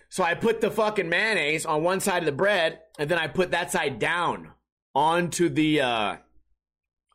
So 0.08 0.25
I 0.25 0.34
put 0.34 0.60
the 0.60 0.72
fucking 0.72 1.08
mayonnaise 1.08 1.64
on 1.64 1.84
one 1.84 2.00
side 2.00 2.22
of 2.22 2.26
the 2.26 2.32
bread, 2.32 2.80
and 2.98 3.08
then 3.08 3.18
I 3.18 3.28
put 3.28 3.52
that 3.52 3.70
side 3.70 4.00
down 4.00 4.54
onto 4.92 5.48
the 5.48 5.82
uh, 5.82 6.16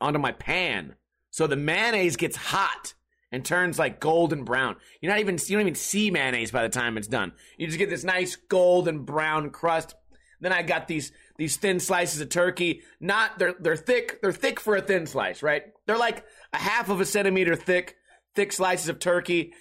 onto 0.04 0.20
my 0.20 0.34
pan. 0.34 0.96
So 1.32 1.48
the 1.48 1.56
mayonnaise 1.56 2.18
gets 2.18 2.36
hot 2.36 2.94
and 3.32 3.44
turns 3.44 3.80
like 3.80 4.02
golden 4.02 4.44
brown. 4.44 4.76
You're 5.02 5.12
not 5.12 5.22
even 5.22 5.40
you 5.48 5.58
don't 5.58 5.62
even 5.62 5.76
see 5.76 6.12
mayonnaise 6.12 6.52
by 6.52 6.62
the 6.62 6.70
time 6.70 6.98
it's 6.98 7.08
done. 7.08 7.32
You 7.58 7.66
just 7.66 7.80
get 7.80 7.90
this 7.90 8.04
nice 8.04 8.36
golden 8.36 9.06
brown 9.06 9.50
crust. 9.50 9.96
Then 10.42 10.52
I 10.52 10.62
got 10.62 10.88
these 10.88 11.14
these 11.38 11.56
thin 11.56 11.80
slices 11.80 12.20
of 12.20 12.30
turkey. 12.30 12.82
Not 13.00 13.40
they're 13.40 13.56
they're 13.58 13.78
thick. 13.78 14.22
They're 14.22 14.34
thick 14.34 14.60
for 14.60 14.76
a 14.76 14.82
thin 14.82 15.08
slice, 15.08 15.42
right? 15.42 15.64
They're 15.88 15.98
like 15.98 16.26
a 16.52 16.58
half 16.58 16.90
of 16.90 17.00
a 17.00 17.06
centimeter 17.06 17.56
thick, 17.56 17.96
thick 18.36 18.52
slices 18.52 18.90
of 18.90 19.00
turkey. 19.00 19.54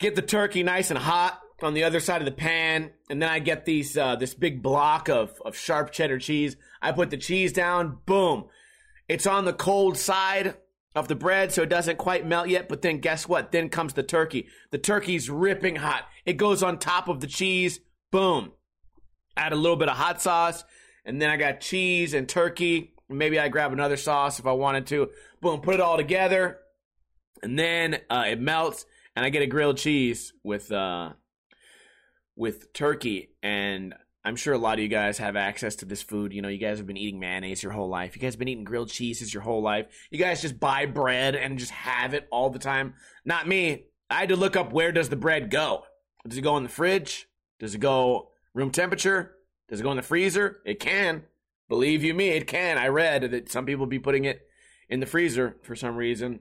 Get 0.00 0.16
the 0.16 0.22
turkey 0.22 0.64
nice 0.64 0.90
and 0.90 0.98
hot 0.98 1.40
on 1.62 1.72
the 1.72 1.84
other 1.84 2.00
side 2.00 2.20
of 2.20 2.26
the 2.26 2.32
pan, 2.32 2.90
and 3.08 3.22
then 3.22 3.28
I 3.28 3.38
get 3.38 3.64
these 3.64 3.96
uh, 3.96 4.16
this 4.16 4.34
big 4.34 4.60
block 4.60 5.08
of 5.08 5.40
of 5.44 5.56
sharp 5.56 5.92
cheddar 5.92 6.18
cheese. 6.18 6.56
I 6.82 6.90
put 6.90 7.10
the 7.10 7.16
cheese 7.16 7.52
down. 7.52 7.98
Boom. 8.04 8.46
It's 9.08 9.26
on 9.26 9.44
the 9.44 9.52
cold 9.52 9.96
side 9.98 10.56
of 10.94 11.08
the 11.08 11.14
bread, 11.14 11.52
so 11.52 11.62
it 11.62 11.68
doesn't 11.68 11.98
quite 11.98 12.26
melt 12.26 12.48
yet. 12.48 12.68
But 12.68 12.82
then 12.82 12.98
guess 12.98 13.28
what? 13.28 13.52
Then 13.52 13.68
comes 13.68 13.94
the 13.94 14.02
turkey. 14.02 14.48
The 14.70 14.78
turkey's 14.78 15.28
ripping 15.28 15.76
hot. 15.76 16.04
It 16.24 16.34
goes 16.34 16.62
on 16.62 16.78
top 16.78 17.08
of 17.08 17.20
the 17.20 17.26
cheese. 17.26 17.80
Boom. 18.10 18.52
Add 19.36 19.52
a 19.52 19.56
little 19.56 19.76
bit 19.76 19.88
of 19.88 19.96
hot 19.96 20.22
sauce, 20.22 20.64
and 21.04 21.20
then 21.20 21.28
I 21.30 21.36
got 21.36 21.60
cheese 21.60 22.14
and 22.14 22.28
turkey. 22.28 22.94
Maybe 23.08 23.38
I 23.38 23.48
grab 23.48 23.72
another 23.72 23.96
sauce 23.96 24.38
if 24.38 24.46
I 24.46 24.52
wanted 24.52 24.86
to. 24.88 25.10
Boom, 25.40 25.60
put 25.60 25.74
it 25.74 25.80
all 25.80 25.96
together, 25.96 26.58
and 27.42 27.58
then 27.58 27.98
uh, 28.08 28.24
it 28.28 28.40
melts, 28.40 28.86
and 29.16 29.26
I 29.26 29.30
get 29.30 29.42
a 29.42 29.46
grilled 29.46 29.76
cheese 29.76 30.32
with 30.42 30.70
uh, 30.70 31.10
with 32.36 32.72
turkey. 32.72 33.30
And 33.42 33.94
I'm 34.24 34.36
sure 34.36 34.54
a 34.54 34.58
lot 34.58 34.78
of 34.78 34.82
you 34.82 34.88
guys 34.88 35.18
have 35.18 35.36
access 35.36 35.76
to 35.76 35.84
this 35.84 36.02
food. 36.02 36.32
You 36.32 36.40
know, 36.40 36.48
you 36.48 36.58
guys 36.58 36.78
have 36.78 36.86
been 36.86 36.96
eating 36.96 37.20
mayonnaise 37.20 37.62
your 37.62 37.72
whole 37.72 37.88
life. 37.88 38.16
You 38.16 38.22
guys 38.22 38.34
have 38.34 38.38
been 38.38 38.48
eating 38.48 38.64
grilled 38.64 38.88
cheeses 38.88 39.34
your 39.34 39.42
whole 39.42 39.60
life. 39.62 39.86
You 40.10 40.18
guys 40.18 40.40
just 40.40 40.58
buy 40.58 40.86
bread 40.86 41.34
and 41.36 41.58
just 41.58 41.72
have 41.72 42.14
it 42.14 42.26
all 42.30 42.48
the 42.48 42.58
time. 42.58 42.94
Not 43.24 43.46
me. 43.46 43.84
I 44.08 44.20
had 44.20 44.30
to 44.30 44.36
look 44.36 44.56
up 44.56 44.72
where 44.72 44.92
does 44.92 45.10
the 45.10 45.16
bread 45.16 45.50
go. 45.50 45.84
Does 46.26 46.38
it 46.38 46.42
go 46.42 46.56
in 46.56 46.62
the 46.62 46.68
fridge? 46.70 47.28
Does 47.58 47.74
it 47.74 47.80
go 47.80 48.30
room 48.54 48.70
temperature? 48.70 49.36
Does 49.68 49.80
it 49.80 49.82
go 49.82 49.90
in 49.90 49.96
the 49.96 50.02
freezer? 50.02 50.60
It 50.64 50.80
can. 50.80 51.24
Believe 51.68 52.04
you 52.04 52.14
me, 52.14 52.28
it 52.28 52.46
can. 52.46 52.78
I 52.78 52.88
read 52.88 53.30
that 53.30 53.50
some 53.50 53.66
people 53.66 53.86
be 53.86 53.98
putting 53.98 54.24
it 54.24 54.46
in 54.88 55.00
the 55.00 55.06
freezer 55.06 55.56
for 55.62 55.74
some 55.74 55.96
reason. 55.96 56.40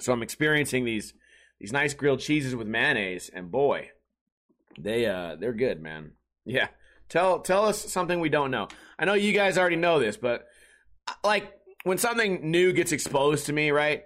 So 0.00 0.12
I'm 0.12 0.22
experiencing 0.22 0.84
these 0.84 1.14
these 1.58 1.72
nice 1.72 1.94
grilled 1.94 2.20
cheeses 2.20 2.54
with 2.54 2.68
mayonnaise, 2.68 3.28
and 3.32 3.50
boy, 3.50 3.90
they 4.78 5.06
uh 5.06 5.36
they're 5.36 5.52
good, 5.52 5.82
man. 5.82 6.12
Yeah. 6.44 6.68
Tell 7.08 7.40
tell 7.40 7.64
us 7.64 7.90
something 7.90 8.20
we 8.20 8.28
don't 8.28 8.50
know. 8.50 8.68
I 8.98 9.04
know 9.04 9.14
you 9.14 9.32
guys 9.32 9.56
already 9.56 9.76
know 9.76 9.98
this, 9.98 10.16
but 10.16 10.46
like 11.24 11.52
when 11.84 11.98
something 11.98 12.50
new 12.50 12.72
gets 12.72 12.92
exposed 12.92 13.46
to 13.46 13.52
me, 13.52 13.70
right? 13.70 14.02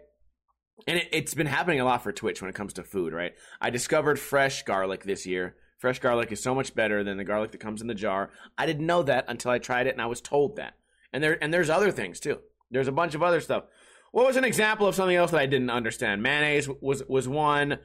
And 0.86 0.98
it, 0.98 1.08
it's 1.12 1.34
been 1.34 1.46
happening 1.46 1.80
a 1.80 1.84
lot 1.84 2.02
for 2.02 2.12
Twitch 2.12 2.40
when 2.40 2.48
it 2.48 2.54
comes 2.54 2.74
to 2.74 2.84
food, 2.84 3.12
right? 3.12 3.32
I 3.60 3.70
discovered 3.70 4.18
fresh 4.18 4.62
garlic 4.62 5.04
this 5.04 5.26
year. 5.26 5.56
Fresh 5.78 5.98
garlic 5.98 6.30
is 6.30 6.42
so 6.42 6.54
much 6.54 6.74
better 6.74 7.02
than 7.02 7.16
the 7.16 7.24
garlic 7.24 7.50
that 7.52 7.58
comes 7.58 7.80
in 7.80 7.88
the 7.88 7.94
jar. 7.94 8.30
I 8.56 8.66
didn't 8.66 8.86
know 8.86 9.02
that 9.02 9.24
until 9.26 9.50
I 9.50 9.58
tried 9.58 9.88
it 9.88 9.94
and 9.94 10.02
I 10.02 10.06
was 10.06 10.20
told 10.20 10.56
that. 10.56 10.74
And 11.12 11.22
there 11.22 11.42
and 11.42 11.52
there's 11.52 11.70
other 11.70 11.90
things 11.90 12.20
too. 12.20 12.38
There's 12.70 12.88
a 12.88 12.92
bunch 12.92 13.14
of 13.14 13.22
other 13.22 13.40
stuff. 13.40 13.64
What 14.12 14.26
was 14.26 14.36
an 14.36 14.44
example 14.44 14.86
of 14.86 14.94
something 14.94 15.16
else 15.16 15.30
that 15.32 15.40
I 15.40 15.46
didn't 15.46 15.70
understand? 15.70 16.22
Mayonnaise 16.22 16.68
was 16.80 17.02
was 17.08 17.26
one. 17.26 17.78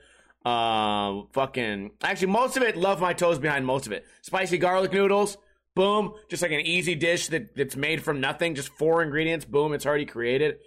Uh, 0.47 1.23
fucking. 1.33 1.91
Actually, 2.01 2.31
most 2.31 2.55
of 2.55 2.63
it. 2.63 2.77
Love 2.77 3.01
my 3.01 3.11
toes 3.11 3.37
behind 3.37 3.65
most 3.65 3.85
of 3.85 3.91
it. 3.91 4.05
Spicy 4.21 4.57
garlic 4.57 4.93
noodles. 4.93 5.37
Boom. 5.75 6.13
Just 6.29 6.41
like 6.41 6.53
an 6.53 6.61
easy 6.61 6.95
dish 6.95 7.27
that, 7.27 7.53
that's 7.53 7.75
made 7.75 8.01
from 8.01 8.21
nothing. 8.21 8.55
Just 8.55 8.69
four 8.69 9.03
ingredients. 9.03 9.43
Boom. 9.43 9.73
It's 9.73 9.85
already 9.85 10.05
created. 10.05 10.59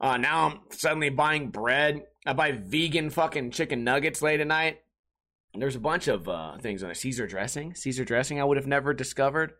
Uh, 0.00 0.16
now 0.16 0.46
I'm 0.46 0.60
suddenly 0.70 1.10
buying 1.10 1.50
bread. 1.50 2.04
I 2.24 2.32
buy 2.32 2.52
vegan 2.52 3.10
fucking 3.10 3.50
chicken 3.50 3.84
nuggets 3.84 4.22
late 4.22 4.40
at 4.40 4.46
night. 4.46 4.78
There's 5.54 5.76
a 5.76 5.80
bunch 5.80 6.08
of 6.08 6.26
uh, 6.26 6.56
things 6.58 6.82
on 6.82 6.90
it. 6.90 6.96
Caesar 6.96 7.26
dressing. 7.26 7.74
Caesar 7.74 8.06
dressing 8.06 8.40
I 8.40 8.44
would 8.44 8.56
have 8.56 8.66
never 8.66 8.94
discovered. 8.94 9.52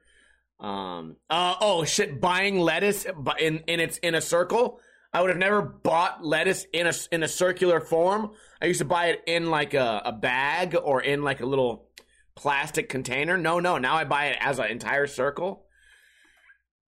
Um, 0.60 1.16
uh, 1.28 1.56
oh 1.60 1.84
shit, 1.84 2.22
buying 2.22 2.58
lettuce 2.58 3.04
in, 3.38 3.58
in 3.66 3.80
its 3.80 3.98
in 3.98 4.14
a 4.14 4.22
circle. 4.22 4.80
I 5.12 5.20
would 5.20 5.28
have 5.28 5.38
never 5.38 5.60
bought 5.60 6.24
lettuce 6.24 6.66
in 6.72 6.86
a 6.86 6.92
in 7.10 7.22
a 7.22 7.28
circular 7.28 7.80
form. 7.80 8.30
I 8.62 8.66
used 8.66 8.78
to 8.78 8.84
buy 8.84 9.06
it 9.06 9.24
in 9.26 9.50
like 9.50 9.74
a, 9.74 10.02
a 10.04 10.12
bag 10.12 10.76
or 10.80 11.02
in 11.02 11.24
like 11.24 11.40
a 11.40 11.46
little 11.46 11.88
plastic 12.36 12.88
container. 12.88 13.36
No, 13.36 13.58
no. 13.58 13.76
Now 13.76 13.96
I 13.96 14.04
buy 14.04 14.26
it 14.26 14.36
as 14.40 14.60
an 14.60 14.66
entire 14.66 15.08
circle. 15.08 15.64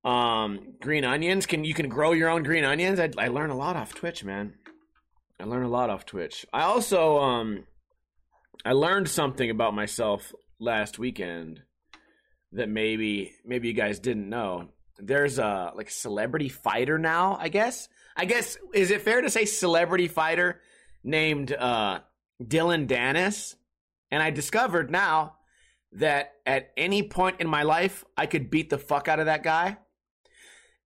Um, 0.04 0.74
green 0.82 1.04
onions. 1.04 1.46
Can 1.46 1.64
you 1.64 1.72
can 1.72 1.88
grow 1.88 2.12
your 2.12 2.28
own 2.28 2.42
green 2.42 2.64
onions? 2.64 3.00
I, 3.00 3.10
I 3.16 3.28
learn 3.28 3.48
a 3.48 3.56
lot 3.56 3.76
off 3.76 3.94
Twitch, 3.94 4.22
man. 4.22 4.52
I 5.40 5.44
learn 5.44 5.62
a 5.62 5.68
lot 5.68 5.88
off 5.88 6.04
Twitch. 6.04 6.44
I 6.52 6.64
also 6.64 7.18
um, 7.20 7.64
I 8.66 8.72
learned 8.72 9.08
something 9.08 9.48
about 9.48 9.74
myself 9.74 10.30
last 10.60 10.98
weekend 10.98 11.62
that 12.52 12.68
maybe 12.68 13.32
maybe 13.46 13.68
you 13.68 13.74
guys 13.74 13.98
didn't 13.98 14.28
know. 14.28 14.68
There's 14.98 15.38
a 15.38 15.72
like 15.74 15.88
celebrity 15.88 16.50
fighter 16.50 16.98
now. 16.98 17.38
I 17.40 17.48
guess. 17.48 17.88
I 18.14 18.26
guess 18.26 18.58
is 18.74 18.90
it 18.90 19.00
fair 19.00 19.22
to 19.22 19.30
say 19.30 19.46
celebrity 19.46 20.06
fighter 20.06 20.60
named 21.04 21.52
uh, 21.52 22.00
Dillon 22.46 22.86
Danis? 22.86 23.56
And 24.10 24.22
I 24.22 24.30
discovered 24.30 24.90
now 24.90 25.36
that 25.92 26.32
at 26.46 26.70
any 26.76 27.02
point 27.02 27.40
in 27.40 27.48
my 27.48 27.62
life, 27.62 28.04
I 28.16 28.26
could 28.26 28.50
beat 28.50 28.70
the 28.70 28.78
fuck 28.78 29.08
out 29.08 29.20
of 29.20 29.26
that 29.26 29.42
guy. 29.42 29.78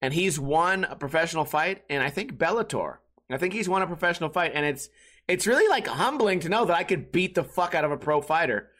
And 0.02 0.12
he's 0.12 0.38
won 0.38 0.84
a 0.84 0.96
professional 0.96 1.44
fight, 1.44 1.82
and 1.88 2.02
I 2.02 2.10
think 2.10 2.36
Bellator. 2.36 2.98
I 3.30 3.38
think 3.38 3.54
he's 3.54 3.68
won 3.68 3.82
a 3.82 3.86
professional 3.86 4.30
fight, 4.30 4.52
and 4.54 4.64
it's 4.64 4.88
it's 5.26 5.46
really 5.46 5.68
like 5.68 5.86
humbling 5.86 6.40
to 6.40 6.48
know 6.48 6.66
that 6.66 6.76
I 6.76 6.84
could 6.84 7.10
beat 7.10 7.34
the 7.34 7.42
fuck 7.42 7.74
out 7.74 7.84
of 7.84 7.90
a 7.90 7.96
pro 7.96 8.20
fighter. 8.20 8.70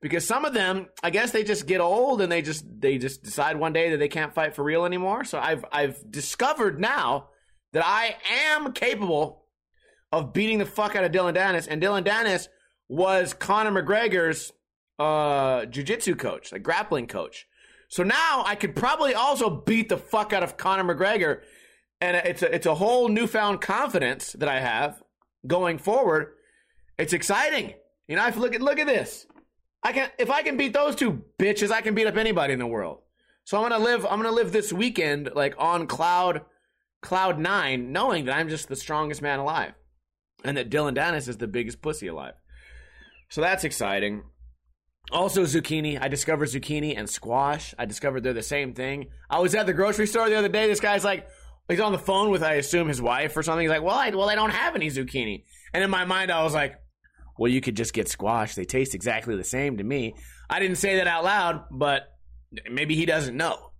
Because 0.00 0.26
some 0.26 0.44
of 0.44 0.52
them, 0.52 0.88
I 1.02 1.10
guess 1.10 1.30
they 1.30 1.44
just 1.44 1.66
get 1.66 1.80
old 1.80 2.20
and 2.20 2.30
they 2.30 2.42
just 2.42 2.64
they 2.80 2.98
just 2.98 3.22
decide 3.22 3.56
one 3.56 3.72
day 3.72 3.90
that 3.90 3.98
they 3.98 4.08
can't 4.08 4.34
fight 4.34 4.54
for 4.54 4.64
real 4.64 4.84
anymore. 4.84 5.24
So 5.24 5.38
I've 5.38 5.64
I've 5.70 6.10
discovered 6.10 6.80
now 6.80 7.28
that 7.72 7.84
I 7.86 8.16
am 8.46 8.72
capable 8.72 9.43
of 10.18 10.32
beating 10.32 10.58
the 10.58 10.66
fuck 10.66 10.94
out 10.96 11.04
of 11.04 11.12
Dillon 11.12 11.34
Danis. 11.34 11.66
And 11.68 11.80
Dillon 11.80 12.04
Danis 12.04 12.48
was 12.88 13.34
Conor 13.34 13.82
McGregor's 13.82 14.52
uh, 14.98 15.62
jujitsu 15.66 16.18
coach, 16.18 16.52
like 16.52 16.62
grappling 16.62 17.06
coach. 17.06 17.46
So 17.88 18.02
now 18.02 18.44
I 18.46 18.54
could 18.54 18.74
probably 18.74 19.14
also 19.14 19.50
beat 19.50 19.88
the 19.88 19.96
fuck 19.96 20.32
out 20.32 20.42
of 20.42 20.56
Conor 20.56 20.94
McGregor, 20.94 21.42
and 22.00 22.16
it's 22.16 22.42
a 22.42 22.54
it's 22.54 22.66
a 22.66 22.74
whole 22.74 23.08
newfound 23.08 23.60
confidence 23.60 24.32
that 24.32 24.48
I 24.48 24.60
have 24.60 25.02
going 25.46 25.78
forward. 25.78 26.34
It's 26.98 27.12
exciting. 27.12 27.74
You 28.08 28.16
know, 28.16 28.22
I 28.22 28.30
look 28.30 28.54
at 28.54 28.62
look 28.62 28.78
at 28.78 28.86
this. 28.86 29.26
I 29.82 29.92
can 29.92 30.10
if 30.18 30.30
I 30.30 30.42
can 30.42 30.56
beat 30.56 30.72
those 30.72 30.96
two 30.96 31.22
bitches, 31.38 31.70
I 31.70 31.82
can 31.82 31.94
beat 31.94 32.06
up 32.06 32.16
anybody 32.16 32.52
in 32.52 32.58
the 32.58 32.66
world. 32.66 33.00
So 33.44 33.56
I'm 33.58 33.68
gonna 33.68 33.84
live. 33.84 34.04
I'm 34.06 34.20
gonna 34.20 34.32
live 34.32 34.52
this 34.52 34.72
weekend 34.72 35.30
like 35.34 35.54
on 35.58 35.86
cloud 35.86 36.42
cloud 37.02 37.38
nine, 37.38 37.92
knowing 37.92 38.24
that 38.24 38.34
I'm 38.36 38.48
just 38.48 38.68
the 38.68 38.76
strongest 38.76 39.20
man 39.20 39.38
alive, 39.38 39.74
and 40.44 40.56
that 40.56 40.70
Dillon 40.70 40.94
Danis 40.94 41.28
is 41.28 41.38
the 41.38 41.46
biggest 41.46 41.82
pussy 41.82 42.06
alive. 42.06 42.34
So 43.30 43.40
that's 43.40 43.64
exciting. 43.64 44.22
Also, 45.10 45.42
zucchini. 45.42 46.00
I 46.00 46.08
discovered 46.08 46.48
zucchini 46.48 46.96
and 46.96 47.08
squash. 47.08 47.74
I 47.78 47.84
discovered 47.84 48.22
they're 48.22 48.32
the 48.32 48.42
same 48.42 48.74
thing. 48.74 49.06
I 49.28 49.40
was 49.40 49.54
at 49.54 49.66
the 49.66 49.72
grocery 49.72 50.06
store 50.06 50.28
the 50.28 50.36
other 50.36 50.48
day. 50.48 50.66
This 50.66 50.80
guy's 50.80 51.04
like, 51.04 51.28
he's 51.68 51.80
on 51.80 51.92
the 51.92 51.98
phone 51.98 52.30
with, 52.30 52.42
I 52.42 52.54
assume, 52.54 52.88
his 52.88 53.02
wife 53.02 53.36
or 53.36 53.42
something. 53.42 53.62
He's 53.62 53.70
like, 53.70 53.82
well, 53.82 53.96
I, 53.96 54.10
well, 54.10 54.28
I 54.28 54.34
don't 54.34 54.50
have 54.50 54.74
any 54.74 54.88
zucchini. 54.88 55.44
And 55.72 55.82
in 55.82 55.90
my 55.90 56.04
mind, 56.04 56.30
I 56.30 56.42
was 56.42 56.54
like, 56.54 56.76
well, 57.38 57.50
you 57.50 57.60
could 57.60 57.76
just 57.76 57.92
get 57.92 58.08
squash. 58.08 58.54
They 58.54 58.64
taste 58.64 58.94
exactly 58.94 59.36
the 59.36 59.44
same 59.44 59.78
to 59.78 59.84
me. 59.84 60.14
I 60.48 60.60
didn't 60.60 60.76
say 60.76 60.96
that 60.96 61.06
out 61.06 61.24
loud, 61.24 61.64
but 61.70 62.02
maybe 62.70 62.94
he 62.94 63.06
doesn't 63.06 63.36
know. 63.36 63.72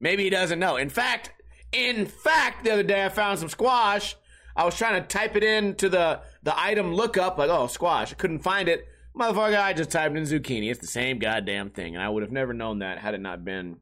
Maybe 0.00 0.24
he 0.24 0.30
doesn't 0.30 0.58
know. 0.58 0.76
In 0.76 0.88
fact, 0.88 1.32
in 1.72 2.06
fact, 2.06 2.64
the 2.64 2.72
other 2.72 2.82
day 2.82 3.04
I 3.04 3.08
found 3.08 3.38
some 3.38 3.48
squash. 3.48 4.16
I 4.56 4.64
was 4.64 4.76
trying 4.76 5.00
to 5.00 5.06
type 5.06 5.36
it 5.36 5.44
into 5.44 5.88
the 5.88 6.20
the 6.42 6.58
item 6.58 6.94
lookup, 6.94 7.38
like 7.38 7.50
oh 7.50 7.66
squash. 7.66 8.12
I 8.12 8.14
couldn't 8.14 8.40
find 8.40 8.68
it. 8.68 8.86
Motherfucker, 9.16 9.60
I 9.60 9.72
just 9.72 9.90
typed 9.90 10.16
in 10.16 10.24
zucchini. 10.24 10.70
It's 10.70 10.80
the 10.80 10.86
same 10.86 11.18
goddamn 11.18 11.70
thing, 11.70 11.94
and 11.94 12.02
I 12.02 12.08
would 12.08 12.22
have 12.22 12.32
never 12.32 12.54
known 12.54 12.78
that 12.78 12.98
had 12.98 13.14
it 13.14 13.20
not 13.20 13.44
been 13.44 13.76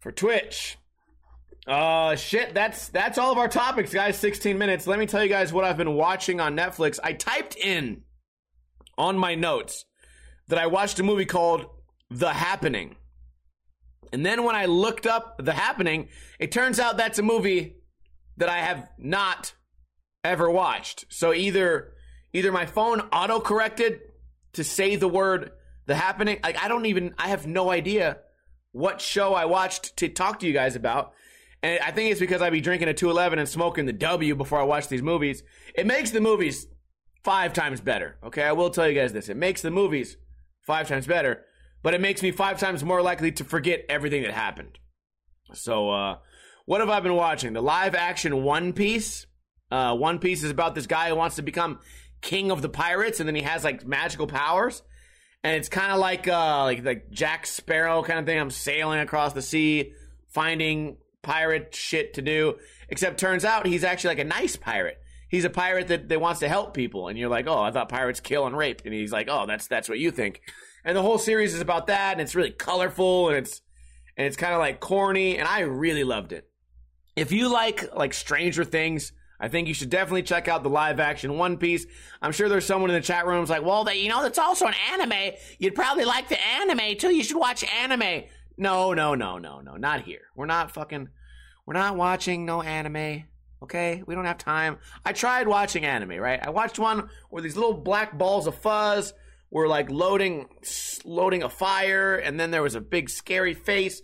for 0.00 0.10
Twitch. 0.10 0.76
Uh 1.66 2.16
shit, 2.16 2.54
that's 2.54 2.88
that's 2.88 3.18
all 3.18 3.30
of 3.30 3.38
our 3.38 3.48
topics, 3.48 3.92
guys. 3.92 4.16
16 4.16 4.56
minutes. 4.56 4.86
Let 4.86 4.98
me 4.98 5.06
tell 5.06 5.22
you 5.22 5.28
guys 5.28 5.52
what 5.52 5.64
I've 5.64 5.76
been 5.76 5.94
watching 5.94 6.40
on 6.40 6.56
Netflix. 6.56 6.98
I 7.02 7.12
typed 7.12 7.56
in 7.56 8.02
on 8.96 9.16
my 9.16 9.34
notes 9.34 9.84
that 10.48 10.58
I 10.58 10.66
watched 10.66 10.98
a 10.98 11.02
movie 11.02 11.26
called 11.26 11.66
The 12.10 12.32
Happening. 12.32 12.96
And 14.12 14.26
then 14.26 14.42
when 14.42 14.56
I 14.56 14.66
looked 14.66 15.06
up 15.06 15.36
The 15.38 15.52
Happening, 15.52 16.08
it 16.38 16.50
turns 16.50 16.80
out 16.80 16.96
that's 16.96 17.18
a 17.18 17.22
movie 17.22 17.76
that 18.40 18.48
I 18.48 18.58
have 18.58 18.88
not 18.98 19.54
ever 20.24 20.50
watched. 20.50 21.04
So 21.08 21.32
either 21.32 21.92
either 22.32 22.50
my 22.50 22.66
phone 22.66 23.00
auto 23.12 23.38
corrected 23.38 24.00
to 24.54 24.64
say 24.64 24.96
the 24.96 25.08
word 25.08 25.52
The 25.86 25.94
Happening, 25.94 26.40
like 26.42 26.62
I 26.62 26.66
don't 26.66 26.86
even 26.86 27.14
I 27.18 27.28
have 27.28 27.46
no 27.46 27.70
idea 27.70 28.18
what 28.72 29.00
show 29.00 29.34
I 29.34 29.44
watched 29.44 29.96
to 29.98 30.08
talk 30.08 30.40
to 30.40 30.46
you 30.46 30.52
guys 30.52 30.74
about. 30.74 31.12
And 31.62 31.80
I 31.80 31.90
think 31.90 32.10
it's 32.10 32.20
because 32.20 32.40
I'd 32.40 32.52
be 32.52 32.62
drinking 32.62 32.88
a 32.88 32.94
211 32.94 33.38
and 33.38 33.48
smoking 33.48 33.84
the 33.84 33.92
W 33.92 34.34
before 34.34 34.58
I 34.58 34.64
watch 34.64 34.88
these 34.88 35.02
movies. 35.02 35.42
It 35.74 35.86
makes 35.86 36.10
the 36.10 36.20
movies 36.20 36.66
five 37.22 37.52
times 37.52 37.82
better. 37.82 38.16
Okay, 38.24 38.42
I 38.42 38.52
will 38.52 38.70
tell 38.70 38.88
you 38.88 38.98
guys 38.98 39.12
this. 39.12 39.28
It 39.28 39.36
makes 39.36 39.60
the 39.60 39.70
movies 39.70 40.16
five 40.62 40.88
times 40.88 41.06
better, 41.06 41.44
but 41.82 41.92
it 41.92 42.00
makes 42.00 42.22
me 42.22 42.30
five 42.30 42.58
times 42.58 42.82
more 42.82 43.02
likely 43.02 43.32
to 43.32 43.44
forget 43.44 43.84
everything 43.90 44.22
that 44.22 44.32
happened. 44.32 44.78
So, 45.52 45.90
uh, 45.90 46.18
what 46.66 46.80
have 46.80 46.90
I 46.90 47.00
been 47.00 47.14
watching? 47.14 47.52
The 47.52 47.62
live 47.62 47.94
action 47.94 48.42
One 48.42 48.72
Piece. 48.72 49.26
Uh, 49.70 49.94
One 49.96 50.18
Piece 50.18 50.42
is 50.42 50.50
about 50.50 50.74
this 50.74 50.86
guy 50.86 51.08
who 51.08 51.16
wants 51.16 51.36
to 51.36 51.42
become 51.42 51.80
king 52.20 52.50
of 52.50 52.62
the 52.62 52.68
pirates, 52.68 53.20
and 53.20 53.28
then 53.28 53.34
he 53.34 53.42
has 53.42 53.64
like 53.64 53.86
magical 53.86 54.26
powers. 54.26 54.82
And 55.42 55.56
it's 55.56 55.68
kind 55.68 55.90
of 55.90 55.98
like 55.98 56.28
uh, 56.28 56.64
like 56.64 56.84
like 56.84 57.10
Jack 57.10 57.46
Sparrow 57.46 58.02
kind 58.02 58.18
of 58.18 58.26
thing. 58.26 58.38
I'm 58.38 58.50
sailing 58.50 59.00
across 59.00 59.32
the 59.32 59.42
sea, 59.42 59.92
finding 60.28 60.98
pirate 61.22 61.74
shit 61.74 62.14
to 62.14 62.22
do. 62.22 62.58
Except 62.88 63.18
turns 63.18 63.44
out 63.44 63.66
he's 63.66 63.84
actually 63.84 64.08
like 64.08 64.18
a 64.18 64.24
nice 64.24 64.56
pirate. 64.56 64.98
He's 65.28 65.44
a 65.44 65.50
pirate 65.50 65.88
that, 65.88 66.08
that 66.08 66.20
wants 66.20 66.40
to 66.40 66.48
help 66.48 66.74
people, 66.74 67.06
and 67.06 67.16
you're 67.16 67.28
like, 67.28 67.46
oh, 67.46 67.62
I 67.62 67.70
thought 67.70 67.88
pirates 67.88 68.18
kill 68.18 68.46
and 68.46 68.56
rape, 68.56 68.82
and 68.84 68.92
he's 68.92 69.12
like, 69.12 69.28
oh, 69.30 69.46
that's 69.46 69.68
that's 69.68 69.88
what 69.88 70.00
you 70.00 70.10
think. 70.10 70.42
And 70.84 70.96
the 70.96 71.02
whole 71.02 71.18
series 71.18 71.54
is 71.54 71.60
about 71.60 71.86
that, 71.86 72.12
and 72.12 72.20
it's 72.20 72.34
really 72.34 72.50
colorful, 72.50 73.28
and 73.28 73.38
it's 73.38 73.62
and 74.16 74.26
it's 74.26 74.36
kind 74.36 74.52
of 74.52 74.58
like 74.58 74.80
corny, 74.80 75.38
and 75.38 75.46
I 75.48 75.60
really 75.60 76.04
loved 76.04 76.32
it. 76.32 76.49
If 77.16 77.32
you 77.32 77.52
like 77.52 77.94
like 77.94 78.14
Stranger 78.14 78.64
Things, 78.64 79.12
I 79.40 79.48
think 79.48 79.68
you 79.68 79.74
should 79.74 79.90
definitely 79.90 80.22
check 80.22 80.48
out 80.48 80.62
the 80.62 80.68
live 80.68 81.00
action 81.00 81.38
One 81.38 81.56
Piece. 81.56 81.86
I'm 82.20 82.32
sure 82.32 82.48
there's 82.48 82.66
someone 82.66 82.90
in 82.90 82.94
the 82.94 83.02
chat 83.02 83.26
room 83.26 83.40
who's 83.40 83.50
like, 83.50 83.64
well, 83.64 83.84
they, 83.84 83.96
you 83.96 84.08
know, 84.08 84.22
that's 84.22 84.38
also 84.38 84.66
an 84.66 84.74
anime. 84.92 85.34
You'd 85.58 85.74
probably 85.74 86.04
like 86.04 86.28
the 86.28 86.40
anime 86.40 86.96
too. 86.98 87.14
You 87.14 87.24
should 87.24 87.38
watch 87.38 87.64
anime. 87.64 88.24
No, 88.58 88.92
no, 88.92 89.14
no, 89.14 89.38
no, 89.38 89.60
no, 89.60 89.76
not 89.76 90.02
here. 90.02 90.22
We're 90.36 90.46
not 90.46 90.72
fucking, 90.72 91.08
we're 91.64 91.74
not 91.74 91.96
watching 91.96 92.44
no 92.44 92.60
anime. 92.60 93.24
Okay, 93.62 94.02
we 94.06 94.14
don't 94.14 94.24
have 94.24 94.38
time. 94.38 94.78
I 95.04 95.12
tried 95.12 95.48
watching 95.48 95.84
anime, 95.84 96.18
right? 96.18 96.40
I 96.42 96.50
watched 96.50 96.78
one 96.78 97.08
where 97.28 97.42
these 97.42 97.56
little 97.56 97.74
black 97.74 98.16
balls 98.16 98.46
of 98.46 98.54
fuzz 98.54 99.12
were 99.50 99.68
like 99.68 99.90
loading, 99.90 100.48
loading 101.04 101.42
a 101.42 101.48
fire, 101.48 102.16
and 102.16 102.38
then 102.38 102.50
there 102.50 102.62
was 102.62 102.74
a 102.74 102.80
big 102.80 103.10
scary 103.10 103.54
face 103.54 104.00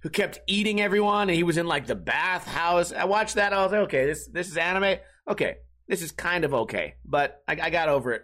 who 0.00 0.10
kept 0.10 0.40
eating 0.46 0.80
everyone, 0.80 1.28
and 1.28 1.36
he 1.36 1.42
was 1.42 1.56
in 1.56 1.66
like 1.66 1.86
the 1.86 1.94
bathhouse. 1.94 2.92
I 2.92 3.04
watched 3.04 3.34
that. 3.34 3.52
I 3.52 3.62
was 3.62 3.72
like, 3.72 3.82
okay, 3.82 4.06
this 4.06 4.28
this 4.28 4.48
is 4.48 4.56
anime. 4.56 4.98
Okay, 5.28 5.56
this 5.86 6.02
is 6.02 6.12
kind 6.12 6.44
of 6.44 6.54
okay, 6.54 6.94
but 7.04 7.42
I, 7.48 7.58
I 7.62 7.70
got 7.70 7.88
over 7.88 8.12
it 8.12 8.22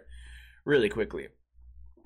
really 0.65 0.89
quickly. 0.89 1.27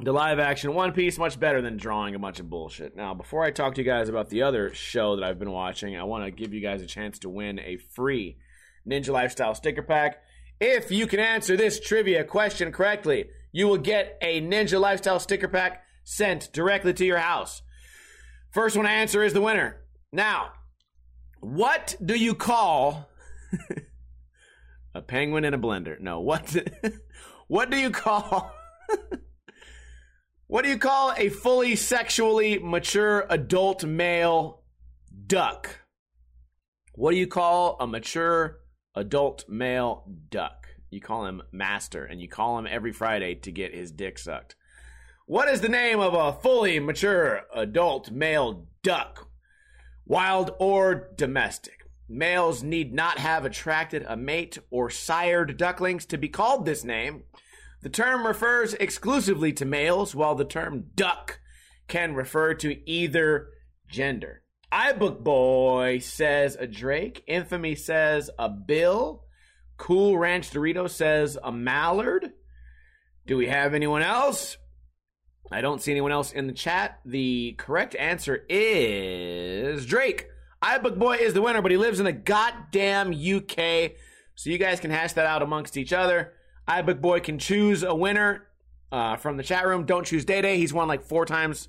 The 0.01 0.13
live 0.13 0.39
action 0.39 0.73
One 0.73 0.93
Piece 0.93 1.17
much 1.17 1.38
better 1.38 1.62
than 1.62 1.75
drawing 1.75 2.15
a 2.15 2.19
bunch 2.19 2.39
of 2.39 2.49
bullshit. 2.49 2.95
Now, 2.95 3.13
before 3.13 3.43
I 3.43 3.51
talk 3.51 3.75
to 3.75 3.82
you 3.82 3.86
guys 3.86 4.08
about 4.08 4.29
the 4.29 4.43
other 4.43 4.73
show 4.73 5.17
that 5.17 5.25
I've 5.25 5.39
been 5.39 5.51
watching, 5.51 5.97
I 5.97 6.03
want 6.03 6.23
to 6.23 6.32
give 6.32 6.53
you 6.53 6.62
guys 6.62 6.82
a 6.82 6.86
chance 6.86 7.19
to 7.19 7.29
win 7.29 7.60
a 7.60 7.75
free 7.75 8.38
Ninja 8.89 9.10
Lifestyle 9.10 9.53
sticker 9.53 9.82
pack. 9.82 10.21
If 10.62 10.89
you 10.89 11.05
can 11.05 11.19
answer 11.19 11.58
this 11.58 11.82
trivia 11.82 12.23
question 12.23 12.71
correctly, 12.71 13.25
you 13.51 13.67
will 13.67 13.77
get 13.77 14.17
a 14.21 14.41
Ninja 14.41 14.79
Lifestyle 14.79 15.19
sticker 15.19 15.49
pack 15.49 15.84
sent 16.05 16.51
directly 16.53 16.93
to 16.93 17.05
your 17.05 17.17
house. 17.17 17.62
First 18.51 18.75
one 18.75 18.85
to 18.85 18.91
answer 18.91 19.23
is 19.23 19.33
the 19.33 19.41
winner. 19.41 19.77
Now, 20.12 20.53
what 21.39 21.95
do 22.03 22.15
you 22.15 22.33
call 22.35 23.09
a 24.93 25.01
penguin 25.01 25.45
in 25.45 25.53
a 25.53 25.59
blender? 25.59 25.99
No, 25.99 26.19
what 26.19 26.55
what 27.47 27.69
do 27.69 27.77
you 27.77 27.91
call 27.91 28.51
What 30.49 30.63
do 30.63 30.71
you 30.71 30.79
call 30.79 31.13
a 31.15 31.29
fully 31.29 31.75
sexually 31.75 32.57
mature 32.57 33.27
adult 33.29 33.83
male 33.83 34.63
duck? 35.27 35.81
What 36.95 37.12
do 37.12 37.17
you 37.17 37.27
call 37.27 37.77
a 37.79 37.85
mature 37.85 38.57
adult 38.95 39.47
male 39.47 40.12
duck? 40.31 40.65
You 40.89 41.01
call 41.01 41.27
him 41.27 41.43
master, 41.51 42.03
and 42.03 42.19
you 42.19 42.27
call 42.27 42.57
him 42.57 42.65
every 42.65 42.91
Friday 42.91 43.35
to 43.35 43.51
get 43.51 43.75
his 43.75 43.91
dick 43.91 44.17
sucked. 44.17 44.55
What 45.30 45.48
is 45.48 45.62
the 45.62 45.70
name 45.70 46.00
of 46.00 46.15
a 46.15 46.34
fully 46.34 46.80
mature 46.80 47.44
adult 47.54 48.10
male 48.10 48.65
duck? 48.82 49.30
Wild 50.08 50.56
or 50.58 51.12
domestic? 51.15 51.88
Males 52.10 52.63
need 52.63 52.96
not 52.96 53.20
have 53.20 53.46
attracted 53.46 54.04
a 54.08 54.18
mate 54.18 54.58
or 54.72 54.89
sired 54.89 55.56
ducklings 55.56 56.08
to 56.08 56.18
be 56.18 56.30
called 56.30 56.65
this 56.65 56.84
name. 56.84 57.26
The 57.84 57.89
term 57.89 58.26
refers 58.26 58.74
exclusively 58.74 59.54
to 59.54 59.65
males, 59.65 60.15
while 60.15 60.34
the 60.34 60.46
term 60.46 60.86
duck 60.96 61.39
can 61.88 62.15
refer 62.15 62.56
to 62.56 62.89
either 62.89 63.50
gender. 63.88 64.42
iBook 64.74 65.24
Boy 65.24 66.00
says 66.00 66.58
a 66.60 66.65
Drake. 66.65 67.24
Infamy 67.28 67.76
says 67.76 68.32
a 68.39 68.50
Bill. 68.50 69.26
Cool 69.78 70.18
Ranch 70.18 70.50
Dorito 70.50 70.89
says 70.89 71.38
a 71.44 71.52
Mallard. 71.52 72.34
Do 73.28 73.38
we 73.38 73.46
have 73.46 73.76
anyone 73.76 74.02
else? 74.02 74.58
I 75.51 75.62
don't 75.62 75.81
see 75.81 75.91
anyone 75.91 76.12
else 76.12 76.31
in 76.31 76.47
the 76.47 76.53
chat. 76.53 76.99
The 77.05 77.55
correct 77.57 77.95
answer 77.95 78.45
is 78.49 79.85
Drake. 79.85 80.27
iBook 80.62 80.99
Boy 80.99 81.15
is 81.15 81.33
the 81.33 81.41
winner, 81.41 81.62
but 81.62 81.71
he 81.71 81.77
lives 81.77 81.99
in 81.99 82.05
the 82.05 82.12
goddamn 82.12 83.09
UK. 83.09 83.93
So 84.35 84.49
you 84.49 84.57
guys 84.57 84.79
can 84.79 84.91
hash 84.91 85.13
that 85.13 85.25
out 85.25 85.41
amongst 85.41 85.75
each 85.77 85.91
other 85.93 86.33
iBook 86.69 87.01
Boy 87.01 87.19
can 87.19 87.39
choose 87.39 87.81
a 87.81 87.95
winner 87.95 88.45
uh, 88.91 89.15
from 89.17 89.38
the 89.38 89.43
chat 89.43 89.65
room. 89.65 89.85
Don't 89.85 90.05
choose 90.05 90.23
Day 90.23 90.41
Day. 90.41 90.57
He's 90.57 90.71
won 90.71 90.88
like 90.88 91.01
four 91.01 91.25
times 91.25 91.67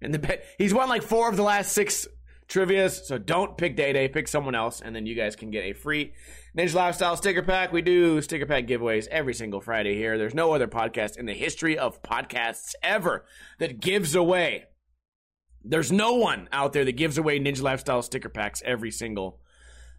in 0.00 0.12
the 0.12 0.18
bet. 0.18 0.44
he's 0.58 0.72
won 0.72 0.88
like 0.88 1.02
four 1.02 1.28
of 1.28 1.36
the 1.36 1.42
last 1.42 1.72
six 1.72 2.08
trivia's. 2.50 3.06
So 3.06 3.16
don't 3.16 3.56
pick 3.56 3.76
Day 3.76 3.94
Day. 3.94 4.08
Pick 4.08 4.28
someone 4.28 4.54
else, 4.54 4.82
and 4.82 4.94
then 4.94 5.06
you 5.06 5.14
guys 5.14 5.36
can 5.36 5.50
get 5.50 5.64
a 5.64 5.72
free 5.72 6.12
Ninja 6.56 6.74
Lifestyle 6.74 7.16
sticker 7.16 7.42
pack. 7.42 7.72
We 7.72 7.80
do 7.80 8.20
sticker 8.20 8.44
pack 8.44 8.66
giveaways 8.66 9.06
every 9.06 9.32
single 9.32 9.60
Friday 9.60 9.94
here. 9.94 10.18
There's 10.18 10.34
no 10.34 10.52
other 10.52 10.68
podcast 10.68 11.16
in 11.16 11.24
the 11.24 11.32
history 11.32 11.78
of 11.78 12.02
podcasts 12.02 12.74
ever 12.82 13.24
that 13.58 13.80
gives 13.80 14.14
away. 14.14 14.64
There's 15.62 15.92
no 15.92 16.14
one 16.14 16.48
out 16.52 16.72
there 16.72 16.84
that 16.84 16.92
gives 16.92 17.16
away 17.16 17.38
Ninja 17.38 17.62
Lifestyle 17.62 18.02
sticker 18.02 18.28
packs 18.28 18.62
every 18.64 18.90
single 18.90 19.40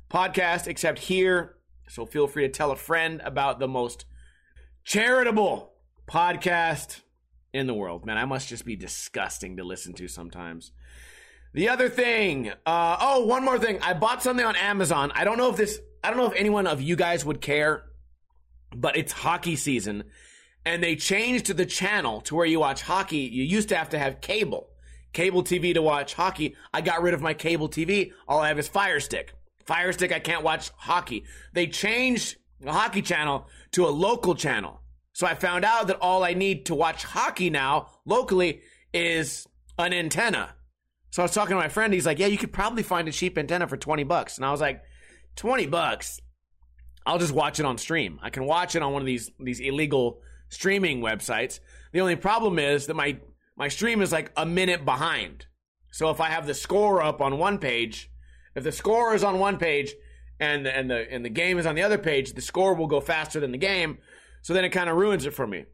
podcast 0.10 0.68
except 0.68 1.00
here. 1.00 1.56
So 1.88 2.06
feel 2.06 2.28
free 2.28 2.44
to 2.44 2.50
tell 2.50 2.72
a 2.72 2.76
friend 2.76 3.22
about 3.24 3.60
the 3.60 3.68
most 3.68 4.06
charitable 4.84 5.74
podcast 6.08 7.02
in 7.54 7.68
the 7.68 7.74
world, 7.74 8.06
man. 8.06 8.18
I 8.18 8.26
must 8.26 8.50
just 8.50 8.66
be 8.66 8.76
disgusting 8.76 9.58
to 9.58 9.64
listen 9.64 9.94
to 9.94 10.08
sometimes. 10.08 10.72
The 11.54 11.68
other 11.68 11.90
thing, 11.90 12.50
uh, 12.66 12.98
oh, 13.02 13.26
one 13.26 13.44
more 13.44 13.60
thing. 13.60 13.80
I 13.82 13.94
bought 13.94 14.24
something 14.24 14.46
on 14.46 14.56
Amazon. 14.56 15.12
I 15.14 15.26
don't 15.26 15.38
know 15.38 15.50
if 15.50 15.58
this, 15.58 15.80
I 16.02 16.10
don't 16.10 16.18
know 16.18 16.28
if 16.28 16.36
anyone 16.38 16.66
of 16.66 16.82
you 16.82 16.96
guys 16.96 17.26
would 17.26 17.42
care, 17.42 17.84
but 18.74 18.96
it's 18.96 19.12
hockey 19.12 19.58
season. 19.58 20.06
And 20.66 20.82
they 20.82 20.96
changed 20.96 21.48
the 21.48 21.66
channel 21.66 22.22
to 22.22 22.36
where 22.36 22.46
you 22.46 22.60
watch 22.62 22.84
hockey. 22.84 23.18
You 23.18 23.44
used 23.44 23.70
to 23.70 23.76
have 23.76 23.90
to 23.90 24.00
have 24.00 24.22
cable, 24.22 24.70
cable 25.12 25.44
TV 25.44 25.74
to 25.74 25.82
watch 25.82 26.14
hockey. 26.14 26.56
I 26.74 26.80
got 26.80 27.02
rid 27.02 27.14
of 27.14 27.22
my 27.22 27.34
cable 27.34 27.68
TV. 27.68 28.14
All 28.30 28.40
I 28.40 28.48
have 28.48 28.60
is 28.60 28.70
Fire 28.70 29.02
Stick. 29.02 29.34
Fire 29.66 29.92
Stick, 29.92 30.14
I 30.14 30.20
can't 30.20 30.44
watch 30.44 30.72
hockey. 30.78 31.26
They 31.52 31.68
changed 31.68 32.38
the 32.62 32.72
hockey 32.72 33.02
channel 33.02 33.48
to 33.72 33.88
a 33.88 33.90
local 33.90 34.36
channel. 34.36 34.82
So 35.12 35.28
I 35.28 35.36
found 35.36 35.66
out 35.66 35.88
that 35.88 35.98
all 36.00 36.24
I 36.24 36.34
need 36.34 36.68
to 36.68 36.76
watch 36.76 37.04
hockey 37.04 37.50
now 37.50 37.90
locally 38.06 38.62
is 38.94 39.48
an 39.78 39.92
antenna. 39.92 40.54
So 41.12 41.22
I 41.22 41.26
was 41.26 41.34
talking 41.34 41.56
to 41.56 41.62
my 41.62 41.70
friend. 41.70 41.94
He's 41.94 42.06
like, 42.06 42.20
"Yeah, 42.20 42.28
you 42.28 42.38
could 42.38 42.52
probably 42.52 42.84
find 42.84 43.08
a 43.08 43.12
cheap 43.12 43.38
antenna 43.38 43.68
for 43.68 43.78
twenty 43.78 44.04
bucks." 44.04 44.38
And 44.38 44.46
I 44.46 44.52
was 44.52 44.62
like, 44.62 44.82
20 45.36 45.68
bucks? 45.68 46.22
I'll 47.06 47.20
just 47.20 47.34
watch 47.34 47.60
it 47.60 47.66
on 47.66 47.78
stream. 47.78 48.20
I 48.22 48.30
can 48.30 48.46
watch 48.46 48.76
it 48.76 48.84
on 48.84 48.94
one 48.94 49.02
of 49.02 49.06
these 49.08 49.32
these 49.40 49.60
illegal 49.60 50.22
streaming 50.50 51.02
websites. 51.02 51.60
The 51.94 52.02
only 52.02 52.16
problem 52.16 52.60
is 52.60 52.86
that 52.88 52.94
my 52.94 53.18
my 53.58 53.70
stream 53.70 54.02
is 54.02 54.12
like 54.12 54.32
a 54.38 54.46
minute 54.46 54.86
behind. 54.86 55.48
So 55.92 56.10
if 56.12 56.22
I 56.22 56.28
have 56.28 56.46
the 56.46 56.54
score 56.54 57.02
up 57.02 57.20
on 57.20 57.40
one 57.40 57.58
page, 57.58 58.10
if 58.56 58.64
the 58.64 58.72
score 58.72 59.16
is 59.16 59.24
on 59.24 59.40
one 59.40 59.58
page 59.58 59.94
and 60.40 60.68
and 60.68 60.92
the 60.92 61.12
and 61.12 61.26
the 61.26 61.30
game 61.30 61.58
is 61.58 61.66
on 61.66 61.74
the 61.74 61.82
other 61.82 61.98
page, 61.98 62.34
the 62.34 62.42
score 62.42 62.76
will 62.76 62.88
go 62.88 63.02
faster 63.02 63.40
than 63.40 63.52
the 63.52 63.58
game. 63.58 63.98
So 64.44 64.54
then 64.54 64.64
it 64.64 64.70
kind 64.70 64.90
of 64.90 64.96
ruins 64.96 65.26
it 65.26 65.34
for 65.34 65.48
me. 65.48 65.66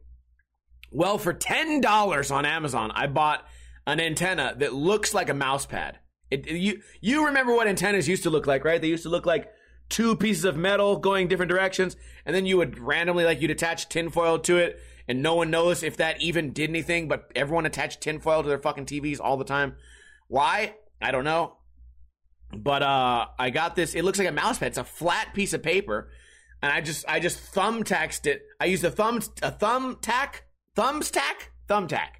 Well, 0.90 1.18
for 1.18 1.34
ten 1.34 1.82
dollars 1.82 2.30
on 2.30 2.46
Amazon, 2.46 2.90
I 2.94 3.06
bought 3.06 3.44
an 3.88 4.00
antenna 4.00 4.54
that 4.58 4.74
looks 4.74 5.14
like 5.14 5.30
a 5.30 5.34
mouse 5.34 5.64
pad. 5.64 5.98
It, 6.30 6.46
you 6.46 6.82
you 7.00 7.24
remember 7.24 7.54
what 7.54 7.66
antennas 7.66 8.06
used 8.06 8.22
to 8.24 8.30
look 8.30 8.46
like, 8.46 8.62
right? 8.64 8.80
They 8.80 8.88
used 8.88 9.04
to 9.04 9.08
look 9.08 9.24
like 9.24 9.50
two 9.88 10.14
pieces 10.14 10.44
of 10.44 10.58
metal 10.58 10.98
going 10.98 11.26
different 11.26 11.50
directions, 11.50 11.96
and 12.26 12.36
then 12.36 12.44
you 12.44 12.58
would 12.58 12.78
randomly 12.78 13.24
like 13.24 13.40
you'd 13.40 13.50
attach 13.50 13.88
tinfoil 13.88 14.38
to 14.40 14.58
it, 14.58 14.78
and 15.08 15.22
no 15.22 15.34
one 15.34 15.50
knows 15.50 15.82
if 15.82 15.96
that 15.96 16.20
even 16.20 16.52
did 16.52 16.68
anything, 16.68 17.08
but 17.08 17.32
everyone 17.34 17.64
attached 17.64 18.02
tinfoil 18.02 18.42
to 18.42 18.48
their 18.48 18.58
fucking 18.58 18.84
TVs 18.84 19.20
all 19.22 19.38
the 19.38 19.44
time. 19.44 19.76
Why? 20.28 20.74
I 21.00 21.10
don't 21.10 21.24
know. 21.24 21.56
But 22.54 22.82
uh 22.82 23.26
I 23.38 23.48
got 23.48 23.74
this, 23.74 23.94
it 23.94 24.04
looks 24.04 24.18
like 24.18 24.28
a 24.28 24.32
mouse 24.32 24.58
pad. 24.58 24.68
It's 24.68 24.78
a 24.78 24.84
flat 24.84 25.32
piece 25.32 25.54
of 25.54 25.62
paper. 25.62 26.10
And 26.60 26.70
I 26.70 26.82
just 26.82 27.08
I 27.08 27.20
just 27.20 27.54
thumbtacked 27.54 28.26
it. 28.26 28.42
I 28.60 28.66
used 28.66 28.84
a 28.84 28.90
thumb 28.90 29.22
a 29.42 29.50
thumbtack? 29.50 30.42
Thumbstack? 30.76 31.48
Thumbtack. 31.68 32.17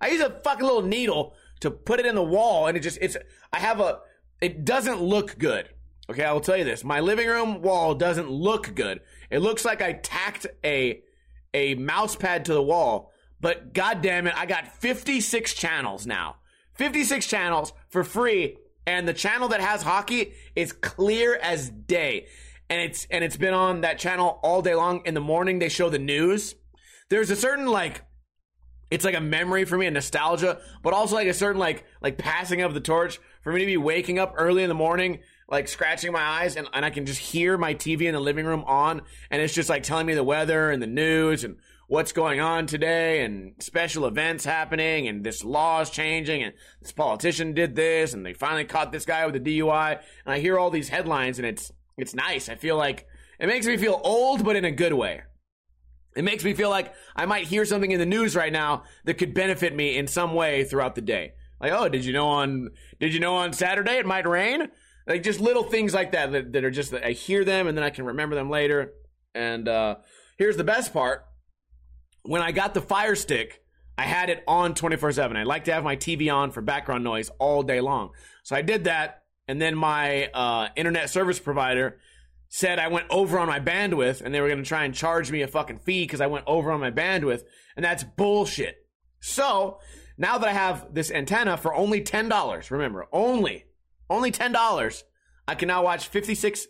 I 0.00 0.08
use 0.08 0.20
a 0.20 0.40
fucking 0.44 0.64
little 0.64 0.82
needle 0.82 1.34
to 1.60 1.70
put 1.70 2.00
it 2.00 2.06
in 2.06 2.14
the 2.14 2.22
wall, 2.22 2.66
and 2.66 2.76
it 2.76 2.80
just 2.80 2.98
it's. 3.00 3.16
I 3.52 3.58
have 3.58 3.80
a. 3.80 4.00
It 4.40 4.64
doesn't 4.64 5.00
look 5.00 5.38
good. 5.38 5.68
Okay, 6.08 6.24
I 6.24 6.32
will 6.32 6.40
tell 6.40 6.56
you 6.56 6.64
this. 6.64 6.84
My 6.84 7.00
living 7.00 7.28
room 7.28 7.62
wall 7.62 7.94
doesn't 7.94 8.30
look 8.30 8.74
good. 8.74 9.00
It 9.30 9.40
looks 9.40 9.64
like 9.64 9.82
I 9.82 9.94
tacked 9.94 10.46
a 10.64 11.02
a 11.52 11.74
mouse 11.74 12.16
pad 12.16 12.44
to 12.44 12.54
the 12.54 12.62
wall, 12.62 13.12
but 13.40 13.72
god 13.72 14.02
damn 14.02 14.26
it, 14.26 14.34
I 14.36 14.46
got 14.46 14.68
56 14.68 15.54
channels 15.54 16.06
now. 16.06 16.36
56 16.74 17.26
channels 17.26 17.72
for 17.88 18.04
free, 18.04 18.58
and 18.86 19.08
the 19.08 19.14
channel 19.14 19.48
that 19.48 19.60
has 19.60 19.82
hockey 19.82 20.34
is 20.54 20.72
clear 20.72 21.36
as 21.36 21.70
day. 21.70 22.26
And 22.68 22.80
it's 22.80 23.06
and 23.10 23.24
it's 23.24 23.36
been 23.36 23.54
on 23.54 23.80
that 23.80 23.98
channel 23.98 24.38
all 24.42 24.62
day 24.62 24.74
long. 24.74 25.02
In 25.04 25.14
the 25.14 25.20
morning 25.20 25.58
they 25.58 25.68
show 25.68 25.88
the 25.88 25.98
news. 25.98 26.54
There's 27.08 27.30
a 27.30 27.36
certain 27.36 27.66
like 27.66 28.02
it's 28.90 29.04
like 29.04 29.14
a 29.14 29.20
memory 29.20 29.64
for 29.64 29.76
me, 29.76 29.86
a 29.86 29.90
nostalgia, 29.90 30.60
but 30.82 30.92
also 30.92 31.16
like 31.16 31.28
a 31.28 31.34
certain 31.34 31.60
like 31.60 31.84
like 32.00 32.18
passing 32.18 32.62
of 32.62 32.74
the 32.74 32.80
torch 32.80 33.18
for 33.42 33.52
me 33.52 33.60
to 33.60 33.66
be 33.66 33.76
waking 33.76 34.18
up 34.18 34.34
early 34.36 34.62
in 34.62 34.68
the 34.68 34.74
morning, 34.74 35.20
like 35.48 35.68
scratching 35.68 36.12
my 36.12 36.22
eyes, 36.22 36.56
and, 36.56 36.68
and 36.72 36.84
I 36.84 36.90
can 36.90 37.06
just 37.06 37.20
hear 37.20 37.58
my 37.58 37.74
TV 37.74 38.02
in 38.02 38.14
the 38.14 38.20
living 38.20 38.46
room 38.46 38.64
on, 38.64 39.02
and 39.30 39.42
it's 39.42 39.54
just 39.54 39.68
like 39.68 39.82
telling 39.82 40.06
me 40.06 40.14
the 40.14 40.24
weather 40.24 40.70
and 40.70 40.82
the 40.82 40.86
news 40.86 41.44
and 41.44 41.56
what's 41.88 42.12
going 42.12 42.40
on 42.40 42.66
today 42.66 43.24
and 43.24 43.54
special 43.60 44.06
events 44.06 44.44
happening 44.44 45.06
and 45.06 45.22
this 45.22 45.44
law 45.44 45.80
is 45.80 45.88
changing 45.88 46.42
and 46.42 46.52
this 46.82 46.90
politician 46.90 47.54
did 47.54 47.76
this 47.76 48.12
and 48.12 48.26
they 48.26 48.34
finally 48.34 48.64
caught 48.64 48.90
this 48.90 49.04
guy 49.04 49.24
with 49.24 49.36
a 49.36 49.40
DUI 49.40 49.92
and 49.92 50.34
I 50.34 50.40
hear 50.40 50.58
all 50.58 50.70
these 50.70 50.88
headlines 50.88 51.38
and 51.38 51.46
it's 51.46 51.70
it's 51.96 52.14
nice. 52.14 52.48
I 52.48 52.56
feel 52.56 52.76
like 52.76 53.06
it 53.38 53.46
makes 53.46 53.66
me 53.66 53.76
feel 53.76 54.00
old 54.02 54.44
but 54.44 54.56
in 54.56 54.64
a 54.64 54.72
good 54.72 54.94
way. 54.94 55.22
It 56.16 56.24
makes 56.24 56.42
me 56.42 56.54
feel 56.54 56.70
like 56.70 56.94
I 57.14 57.26
might 57.26 57.46
hear 57.46 57.64
something 57.66 57.90
in 57.90 58.00
the 58.00 58.06
news 58.06 58.34
right 58.34 58.52
now 58.52 58.84
that 59.04 59.14
could 59.14 59.34
benefit 59.34 59.76
me 59.76 59.98
in 59.98 60.06
some 60.06 60.34
way 60.34 60.64
throughout 60.64 60.94
the 60.94 61.02
day. 61.02 61.34
Like, 61.60 61.72
oh, 61.72 61.88
did 61.88 62.04
you 62.04 62.12
know 62.12 62.28
on 62.28 62.70
did 62.98 63.14
you 63.14 63.20
know 63.20 63.36
on 63.36 63.52
Saturday 63.52 63.98
it 63.98 64.06
might 64.06 64.26
rain? 64.26 64.68
Like 65.06 65.22
just 65.22 65.40
little 65.40 65.62
things 65.62 65.94
like 65.94 66.12
that 66.12 66.32
that, 66.32 66.52
that 66.54 66.64
are 66.64 66.70
just 66.70 66.92
I 66.94 67.12
hear 67.12 67.44
them 67.44 67.66
and 67.66 67.76
then 67.76 67.84
I 67.84 67.90
can 67.90 68.06
remember 68.06 68.34
them 68.34 68.50
later. 68.50 68.94
And 69.34 69.68
uh, 69.68 69.96
here's 70.38 70.56
the 70.56 70.64
best 70.64 70.92
part: 70.92 71.26
when 72.22 72.42
I 72.42 72.50
got 72.52 72.74
the 72.74 72.80
Fire 72.80 73.14
Stick, 73.14 73.62
I 73.98 74.04
had 74.04 74.30
it 74.30 74.42
on 74.48 74.74
24 74.74 75.12
seven. 75.12 75.36
I 75.36 75.44
like 75.44 75.64
to 75.64 75.72
have 75.72 75.84
my 75.84 75.96
TV 75.96 76.32
on 76.34 76.50
for 76.50 76.62
background 76.62 77.04
noise 77.04 77.30
all 77.38 77.62
day 77.62 77.80
long. 77.80 78.10
So 78.42 78.56
I 78.56 78.62
did 78.62 78.84
that, 78.84 79.22
and 79.48 79.60
then 79.60 79.76
my 79.76 80.26
uh, 80.26 80.68
internet 80.76 81.10
service 81.10 81.38
provider 81.38 81.98
said 82.56 82.78
I 82.78 82.88
went 82.88 83.06
over 83.10 83.38
on 83.38 83.48
my 83.48 83.60
bandwidth 83.60 84.22
and 84.22 84.34
they 84.34 84.40
were 84.40 84.48
going 84.48 84.62
to 84.62 84.64
try 84.64 84.84
and 84.84 84.94
charge 84.94 85.30
me 85.30 85.42
a 85.42 85.46
fucking 85.46 85.80
fee 85.80 86.04
because 86.04 86.22
I 86.22 86.26
went 86.26 86.46
over 86.46 86.72
on 86.72 86.80
my 86.80 86.90
bandwidth. 86.90 87.42
And 87.76 87.84
that's 87.84 88.02
bullshit. 88.02 88.78
So 89.20 89.78
now 90.16 90.38
that 90.38 90.48
I 90.48 90.54
have 90.54 90.94
this 90.94 91.10
antenna 91.10 91.58
for 91.58 91.74
only 91.74 92.00
$10, 92.00 92.70
remember, 92.70 93.08
only, 93.12 93.66
only 94.08 94.32
$10, 94.32 95.02
I 95.46 95.54
can 95.54 95.68
now 95.68 95.84
watch 95.84 96.08
56 96.08 96.66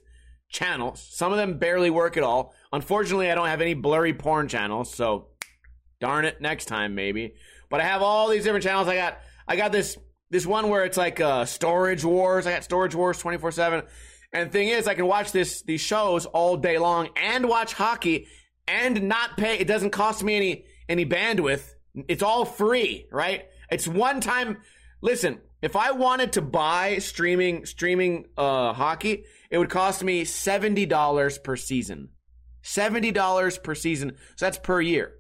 channels. 0.49 1.07
Some 1.09 1.31
of 1.31 1.39
them 1.39 1.59
barely 1.59 1.91
work 1.91 2.17
at 2.17 2.25
all. 2.25 2.53
Unfortunately, 2.73 3.31
I 3.31 3.37
don't 3.37 3.47
have 3.47 3.61
any 3.61 3.75
blurry 3.75 4.13
porn 4.13 4.49
channels. 4.49 4.93
So 4.93 5.29
darn 6.01 6.25
it, 6.25 6.41
next 6.41 6.65
time 6.65 6.97
maybe. 6.97 7.35
But 7.71 7.81
I 7.81 7.85
have 7.85 8.03
all 8.03 8.29
these 8.29 8.43
different 8.43 8.65
channels. 8.65 8.89
I 8.89 8.97
got, 8.97 9.19
I 9.47 9.55
got 9.55 9.71
this, 9.71 9.97
this 10.31 10.47
one 10.47 10.69
where 10.69 10.85
it's 10.85 10.97
like 10.97 11.21
uh, 11.21 11.45
Storage 11.45 12.05
Wars. 12.05 12.49
I 12.49 12.55
got 12.55 12.65
Storage 12.65 12.97
Wars 12.97 13.21
24 13.21 13.53
7 13.53 13.85
and 14.37 14.53
thing 14.53 14.69
is, 14.69 14.87
I 14.87 14.95
can 14.95 15.07
watch 15.07 15.33
this 15.33 15.63
these 15.63 15.81
shows 15.81 16.27
all 16.27 16.57
day 16.57 16.79
long 16.79 17.09
and 17.17 17.49
watch 17.49 17.73
hockey 17.73 18.27
and 18.69 19.05
not 19.09 19.37
pay. 19.37 19.59
It 19.59 19.67
doesn't 19.67 19.91
cost 19.91 20.23
me 20.23 20.37
any 20.37 20.65
any 20.89 21.07
bandwidth. 21.07 21.75
It's 22.09 22.23
all 22.23 22.45
free, 22.45 23.07
right? 23.11 23.47
It's 23.71 23.89
one 23.89 24.21
time. 24.21 24.59
Listen, 25.01 25.41
if 25.63 25.75
I 25.75 25.93
wanted 25.93 26.35
to 26.35 26.43
buy 26.43 26.99
streaming 26.99 27.65
streaming 27.65 28.27
uh, 28.37 28.73
hockey, 28.73 29.25
it 29.51 29.59
would 29.59 29.71
cost 29.71 30.05
me 30.05 30.25
seventy 30.25 30.87
dollars 30.87 31.39
per 31.39 31.57
season. 31.57 32.11
Seventy 32.63 33.13
dollars 33.13 33.59
per 33.59 33.75
season. 33.75 34.17
So 34.37 34.47
that's 34.47 34.59
per 34.59 34.81
year. 34.81 35.15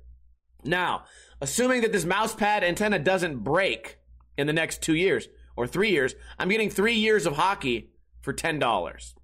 Now, 0.63 1.05
assuming 1.41 1.83
that 1.83 1.93
this 1.93 2.05
mouse 2.05 2.35
pad 2.35 2.65
antenna 2.65 2.99
doesn't 2.99 3.39
break 3.39 3.99
in 4.37 4.47
the 4.47 4.53
next 4.53 4.83
two 4.83 4.95
years 4.95 5.29
or 5.57 5.67
three 5.67 5.91
years, 5.91 6.15
I'm 6.39 6.49
getting 6.49 6.71
three 6.71 6.97
years 6.97 7.25
of 7.25 7.37
hockey 7.37 7.93
for 8.27 8.35
$10. 8.35 9.15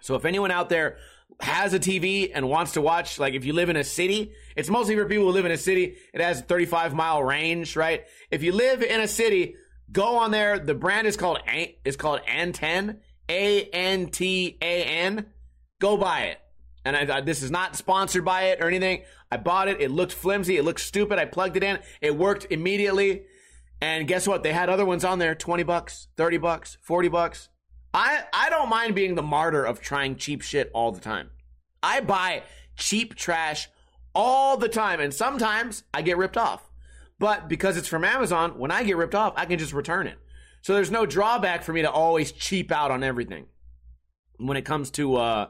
So 0.00 0.14
if 0.14 0.24
anyone 0.24 0.50
out 0.50 0.68
there 0.68 0.96
has 1.40 1.74
a 1.74 1.80
TV 1.80 2.30
and 2.32 2.48
wants 2.48 2.72
to 2.72 2.80
watch, 2.80 3.18
like 3.18 3.34
if 3.34 3.44
you 3.44 3.52
live 3.52 3.68
in 3.68 3.76
a 3.76 3.82
city, 3.82 4.32
it's 4.56 4.70
mostly 4.70 4.94
for 4.94 5.04
people 5.04 5.26
who 5.26 5.32
live 5.32 5.44
in 5.44 5.50
a 5.50 5.58
city. 5.58 5.96
It 6.14 6.20
has 6.20 6.40
a 6.40 6.42
35 6.42 6.94
mile 6.94 7.22
range, 7.22 7.74
right? 7.74 8.04
If 8.30 8.44
you 8.44 8.52
live 8.52 8.82
in 8.82 9.00
a 9.00 9.08
city, 9.08 9.56
go 9.90 10.18
on 10.18 10.30
there. 10.30 10.60
The 10.60 10.74
brand 10.74 11.08
is 11.08 11.16
called 11.16 11.40
is 11.84 11.96
called 11.96 12.20
Anten, 12.28 12.98
A 13.28 13.64
N 13.64 14.06
T 14.06 14.58
A 14.62 14.84
N. 14.84 15.26
Go 15.80 15.96
buy 15.96 16.20
it. 16.26 16.38
And 16.84 16.96
I, 16.96 17.20
this 17.22 17.42
is 17.42 17.50
not 17.50 17.74
sponsored 17.74 18.24
by 18.24 18.44
it 18.44 18.60
or 18.60 18.68
anything. 18.68 19.02
I 19.32 19.38
bought 19.38 19.68
it. 19.68 19.80
It 19.80 19.90
looked 19.90 20.12
flimsy. 20.12 20.56
It 20.56 20.64
looked 20.64 20.80
stupid. 20.80 21.18
I 21.18 21.24
plugged 21.24 21.56
it 21.56 21.64
in. 21.64 21.80
It 22.00 22.16
worked 22.16 22.46
immediately. 22.50 23.24
And 23.80 24.06
guess 24.06 24.28
what? 24.28 24.42
They 24.42 24.52
had 24.52 24.68
other 24.68 24.84
ones 24.84 25.04
on 25.04 25.18
there 25.18 25.34
20 25.34 25.62
bucks, 25.64 26.08
30 26.16 26.36
bucks, 26.38 26.78
40 26.82 27.08
bucks. 27.08 27.48
I 27.94 28.24
I 28.32 28.50
don't 28.50 28.68
mind 28.68 28.94
being 28.94 29.14
the 29.14 29.22
martyr 29.22 29.64
of 29.64 29.80
trying 29.80 30.16
cheap 30.16 30.42
shit 30.42 30.70
all 30.74 30.92
the 30.92 31.00
time. 31.00 31.30
I 31.82 32.00
buy 32.00 32.42
cheap 32.76 33.14
trash 33.14 33.68
all 34.14 34.56
the 34.56 34.68
time, 34.68 35.00
and 35.00 35.14
sometimes 35.14 35.84
I 35.94 36.02
get 36.02 36.16
ripped 36.16 36.36
off. 36.36 36.68
But 37.18 37.48
because 37.48 37.76
it's 37.76 37.88
from 37.88 38.04
Amazon, 38.04 38.58
when 38.58 38.70
I 38.70 38.82
get 38.82 38.96
ripped 38.96 39.14
off, 39.14 39.32
I 39.36 39.46
can 39.46 39.58
just 39.58 39.72
return 39.72 40.06
it. 40.06 40.18
So 40.62 40.74
there's 40.74 40.90
no 40.90 41.06
drawback 41.06 41.62
for 41.62 41.72
me 41.72 41.82
to 41.82 41.90
always 41.90 42.32
cheap 42.32 42.72
out 42.72 42.90
on 42.90 43.04
everything. 43.04 43.46
When 44.38 44.56
it 44.56 44.64
comes 44.64 44.90
to 44.92 45.16
uh, 45.16 45.48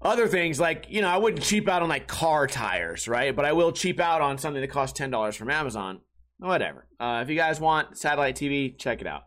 other 0.00 0.28
things, 0.28 0.58
like, 0.58 0.86
you 0.88 1.02
know, 1.02 1.08
I 1.08 1.18
wouldn't 1.18 1.42
cheap 1.42 1.68
out 1.68 1.82
on 1.82 1.88
like 1.88 2.06
car 2.06 2.46
tires, 2.46 3.06
right? 3.08 3.34
But 3.34 3.44
I 3.44 3.52
will 3.52 3.72
cheap 3.72 4.00
out 4.00 4.22
on 4.22 4.38
something 4.38 4.60
that 4.60 4.70
costs 4.70 4.98
$10 4.98 5.34
from 5.34 5.50
Amazon. 5.50 6.00
Whatever. 6.38 6.86
Uh, 6.98 7.20
if 7.22 7.28
you 7.28 7.36
guys 7.36 7.60
want 7.60 7.98
satellite 7.98 8.36
TV, 8.36 8.78
check 8.78 9.00
it 9.00 9.06
out. 9.06 9.24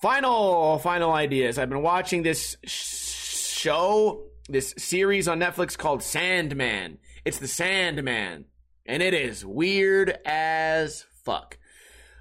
Final, 0.00 0.78
final 0.78 1.12
ideas. 1.12 1.58
I've 1.58 1.70
been 1.70 1.82
watching 1.82 2.22
this 2.22 2.56
show, 2.66 4.26
this 4.48 4.74
series 4.76 5.26
on 5.26 5.40
Netflix 5.40 5.76
called 5.76 6.02
Sandman. 6.02 6.98
It's 7.24 7.38
the 7.38 7.48
Sandman. 7.48 8.44
and 8.86 9.02
it 9.02 9.14
is 9.14 9.44
weird 9.44 10.16
as 10.24 11.04
fuck. 11.24 11.58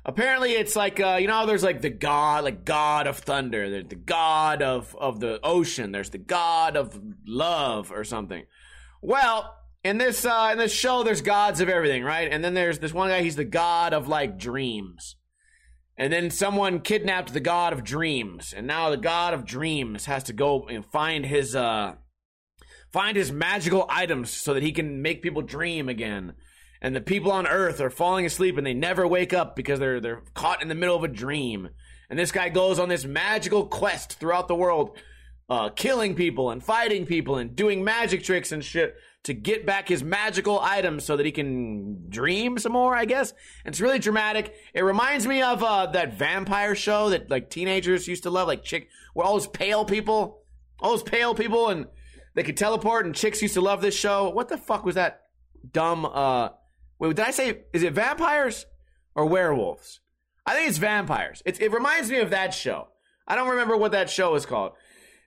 Apparently, 0.03 0.51
it's 0.51 0.75
like 0.75 0.99
uh, 0.99 1.17
you 1.19 1.27
know, 1.27 1.45
there's 1.45 1.63
like 1.63 1.81
the 1.81 1.89
god, 1.89 2.43
like 2.43 2.63
god 2.63 3.07
of 3.07 3.17
thunder. 3.17 3.69
There's 3.69 3.87
the 3.87 3.95
god 3.95 4.61
of 4.61 4.95
of 4.99 5.19
the 5.19 5.39
ocean. 5.43 5.91
There's 5.91 6.11
the 6.11 6.19
god 6.19 6.77
of 6.77 6.99
love 7.25 7.91
or 7.91 8.03
something. 8.03 8.45
Well, 9.01 9.55
in 9.83 9.97
this 9.97 10.23
uh, 10.25 10.49
in 10.51 10.59
this 10.59 10.73
show, 10.73 11.03
there's 11.03 11.21
gods 11.21 11.59
of 11.59 11.69
everything, 11.69 12.03
right? 12.03 12.31
And 12.31 12.43
then 12.43 12.53
there's 12.53 12.79
this 12.79 12.93
one 12.93 13.09
guy. 13.09 13.21
He's 13.23 13.35
the 13.35 13.45
god 13.45 13.93
of 13.93 14.07
like 14.07 14.37
dreams. 14.37 15.15
And 15.97 16.11
then 16.11 16.29
someone 16.29 16.81
kidnapped 16.81 17.33
the 17.33 17.39
god 17.39 17.71
of 17.71 17.83
dreams, 17.83 18.53
and 18.55 18.67
now 18.67 18.89
the 18.89 18.97
god 18.97 19.33
of 19.33 19.45
dreams 19.45 20.05
has 20.05 20.23
to 20.23 20.33
go 20.33 20.67
and 20.67 20.85
find 20.85 21.25
his 21.25 21.55
uh 21.55 21.95
find 22.91 23.17
his 23.17 23.31
magical 23.31 23.85
items 23.89 24.29
so 24.29 24.53
that 24.53 24.63
he 24.63 24.71
can 24.71 25.01
make 25.01 25.21
people 25.21 25.41
dream 25.41 25.89
again. 25.89 26.33
And 26.81 26.95
the 26.95 27.01
people 27.01 27.31
on 27.31 27.47
Earth 27.47 27.81
are 27.81 27.89
falling 27.89 28.25
asleep 28.25 28.57
and 28.57 28.67
they 28.67 28.73
never 28.73 29.07
wake 29.07 29.33
up 29.33 29.55
because 29.55 29.79
they're 29.79 29.99
they're 29.99 30.21
caught 30.33 30.61
in 30.61 30.67
the 30.67 30.75
middle 30.75 30.95
of 30.95 31.03
a 31.03 31.09
dream. 31.09 31.69
And 32.09 32.19
this 32.19 32.31
guy 32.31 32.49
goes 32.49 32.77
on 32.77 32.89
this 32.89 33.05
magical 33.05 33.65
quest 33.65 34.19
throughout 34.19 34.47
the 34.47 34.55
world, 34.55 34.97
uh, 35.49 35.69
killing 35.69 36.13
people 36.15 36.51
and 36.51 36.63
fighting 36.63 37.05
people 37.05 37.37
and 37.37 37.55
doing 37.55 37.83
magic 37.83 38.23
tricks 38.23 38.51
and 38.51 38.63
shit 38.63 38.95
to 39.25 39.33
get 39.33 39.65
back 39.65 39.89
his 39.89 40.03
magical 40.03 40.59
items 40.59 41.03
so 41.03 41.17
that 41.17 41.25
he 41.25 41.31
can 41.31 42.09
dream 42.09 42.59
some 42.59 42.73
more, 42.73 42.95
I 42.95 43.05
guess. 43.05 43.31
And 43.65 43.73
it's 43.73 43.81
really 43.81 43.97
dramatic. 43.97 44.53
It 44.73 44.81
reminds 44.81 45.25
me 45.25 45.41
of 45.41 45.63
uh, 45.63 45.87
that 45.87 46.13
vampire 46.13 46.75
show 46.75 47.09
that 47.09 47.29
like 47.29 47.49
teenagers 47.49 48.07
used 48.07 48.23
to 48.23 48.29
love, 48.29 48.47
like 48.47 48.63
chick, 48.63 48.87
where 49.13 49.25
all 49.25 49.33
those 49.33 49.47
pale 49.47 49.83
people, 49.83 50.43
all 50.79 50.91
those 50.91 51.03
pale 51.03 51.33
people, 51.33 51.69
and 51.69 51.87
they 52.35 52.43
could 52.43 52.55
teleport. 52.55 53.07
And 53.07 53.15
chicks 53.15 53.41
used 53.41 53.55
to 53.55 53.61
love 53.61 53.81
this 53.81 53.95
show. 53.95 54.29
What 54.29 54.47
the 54.47 54.57
fuck 54.57 54.85
was 54.85 54.95
that 54.95 55.21
dumb? 55.71 56.05
uh 56.05 56.49
Wait, 56.99 57.15
did 57.15 57.25
I 57.25 57.31
say 57.31 57.63
is 57.73 57.83
it 57.83 57.93
vampires 57.93 58.65
or 59.15 59.25
werewolves? 59.25 60.01
I 60.45 60.53
think 60.53 60.69
it's 60.69 60.77
vampires. 60.77 61.41
It, 61.45 61.59
it 61.59 61.71
reminds 61.71 62.11
me 62.11 62.19
of 62.19 62.29
that 62.29 62.53
show. 62.53 62.89
I 63.27 63.35
don't 63.35 63.49
remember 63.49 63.75
what 63.75 63.93
that 63.93 64.09
show 64.09 64.35
is 64.35 64.45
called. 64.45 64.73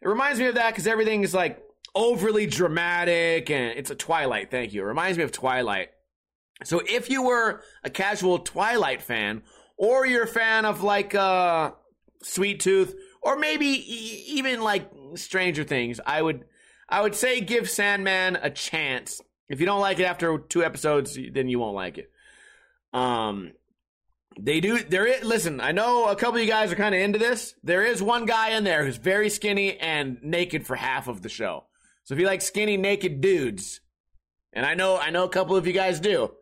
It 0.00 0.06
reminds 0.08 0.38
me 0.38 0.46
of 0.46 0.54
that 0.54 0.70
because 0.70 0.86
everything 0.86 1.24
is 1.24 1.34
like 1.34 1.60
overly 1.94 2.46
dramatic 2.46 3.50
and 3.50 3.78
it's 3.78 3.90
a 3.90 3.94
Twilight. 3.94 4.50
Thank 4.50 4.72
you. 4.72 4.82
It 4.82 4.86
reminds 4.86 5.18
me 5.18 5.24
of 5.24 5.32
Twilight. 5.32 5.90
So 6.64 6.80
if 6.86 7.08
you 7.10 7.22
were 7.22 7.62
a 7.84 7.90
casual 7.90 8.40
Twilight 8.40 9.02
fan, 9.02 9.42
or 9.76 10.04
you're 10.06 10.24
a 10.24 10.28
fan 10.28 10.64
of 10.64 10.82
like 10.82 11.14
uh, 11.14 11.70
Sweet 12.22 12.60
Tooth, 12.60 12.94
or 13.22 13.36
maybe 13.36 13.66
e- 13.66 14.24
even 14.28 14.60
like 14.60 14.90
Stranger 15.14 15.64
Things, 15.64 16.00
I 16.04 16.20
would 16.20 16.44
I 16.88 17.02
would 17.02 17.14
say 17.14 17.40
give 17.40 17.70
Sandman 17.70 18.36
a 18.36 18.50
chance. 18.50 19.20
If 19.48 19.60
you 19.60 19.66
don't 19.66 19.80
like 19.80 19.98
it 19.98 20.04
after 20.04 20.38
two 20.38 20.64
episodes, 20.64 21.16
then 21.32 21.48
you 21.48 21.58
won't 21.58 21.76
like 21.76 21.98
it. 21.98 22.10
Um, 22.92 23.52
they 24.38 24.60
do. 24.60 24.82
There 24.82 25.06
is. 25.06 25.24
Listen, 25.24 25.60
I 25.60 25.72
know 25.72 26.08
a 26.08 26.16
couple 26.16 26.36
of 26.36 26.42
you 26.42 26.50
guys 26.50 26.72
are 26.72 26.76
kind 26.76 26.94
of 26.94 27.00
into 27.00 27.18
this. 27.18 27.54
There 27.62 27.84
is 27.84 28.02
one 28.02 28.26
guy 28.26 28.50
in 28.50 28.64
there 28.64 28.84
who's 28.84 28.96
very 28.96 29.30
skinny 29.30 29.78
and 29.78 30.18
naked 30.22 30.66
for 30.66 30.76
half 30.76 31.08
of 31.08 31.22
the 31.22 31.28
show. 31.28 31.64
So 32.08 32.14
if 32.14 32.20
you 32.20 32.26
like 32.26 32.40
skinny 32.40 32.78
naked 32.78 33.20
dudes, 33.20 33.82
and 34.54 34.64
I 34.64 34.72
know 34.72 34.96
I 34.96 35.10
know 35.10 35.24
a 35.24 35.28
couple 35.28 35.56
of 35.56 35.66
you 35.66 35.74
guys 35.74 36.00
do, 36.00 36.32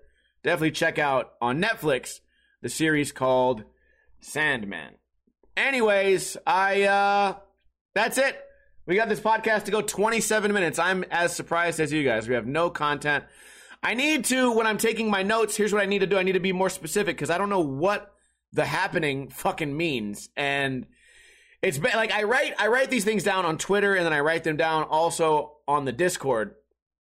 definitely 0.44 0.70
check 0.70 0.96
out 0.96 1.32
on 1.40 1.60
Netflix 1.60 2.20
the 2.62 2.68
series 2.68 3.10
called 3.10 3.64
Sandman. 4.20 4.92
Anyways, 5.56 6.36
I 6.46 6.82
uh 6.84 7.34
that's 7.96 8.16
it. 8.16 8.40
We 8.86 8.94
got 8.94 9.08
this 9.08 9.18
podcast 9.18 9.64
to 9.64 9.72
go 9.72 9.82
27 9.82 10.52
minutes. 10.52 10.78
I'm 10.78 11.02
as 11.10 11.34
surprised 11.34 11.80
as 11.80 11.92
you 11.92 12.04
guys. 12.04 12.28
We 12.28 12.36
have 12.36 12.46
no 12.46 12.70
content. 12.70 13.24
I 13.82 13.94
need 13.94 14.26
to 14.26 14.52
when 14.52 14.68
I'm 14.68 14.78
taking 14.78 15.10
my 15.10 15.24
notes, 15.24 15.56
here's 15.56 15.72
what 15.72 15.82
I 15.82 15.86
need 15.86 15.98
to 15.98 16.06
do. 16.06 16.16
I 16.16 16.22
need 16.22 16.34
to 16.34 16.38
be 16.38 16.52
more 16.52 16.70
specific 16.70 17.16
because 17.16 17.30
I 17.30 17.38
don't 17.38 17.50
know 17.50 17.58
what 17.58 18.14
the 18.52 18.66
happening 18.66 19.30
fucking 19.30 19.76
means. 19.76 20.28
And 20.36 20.86
it's 21.66 21.78
been 21.78 21.94
like 21.94 22.12
I 22.12 22.22
write 22.22 22.54
I 22.60 22.68
write 22.68 22.90
these 22.90 23.04
things 23.04 23.24
down 23.24 23.44
on 23.44 23.58
Twitter 23.58 23.96
and 23.96 24.06
then 24.06 24.12
I 24.12 24.20
write 24.20 24.44
them 24.44 24.56
down 24.56 24.84
also 24.84 25.56
on 25.66 25.84
the 25.84 25.92
Discord. 25.92 26.54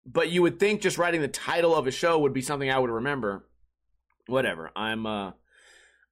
But 0.07 0.31
you 0.31 0.43
would 0.43 0.61
think 0.61 0.81
just 0.81 0.99
writing 0.99 1.21
the 1.21 1.27
title 1.27 1.75
of 1.75 1.89
a 1.89 1.91
show 1.91 2.21
would 2.21 2.33
be 2.33 2.43
something 2.43 2.71
I 2.71 2.79
would 2.79 2.91
remember. 2.91 3.45
Whatever. 4.29 4.71
I'm 4.77 5.05
uh 5.05 5.33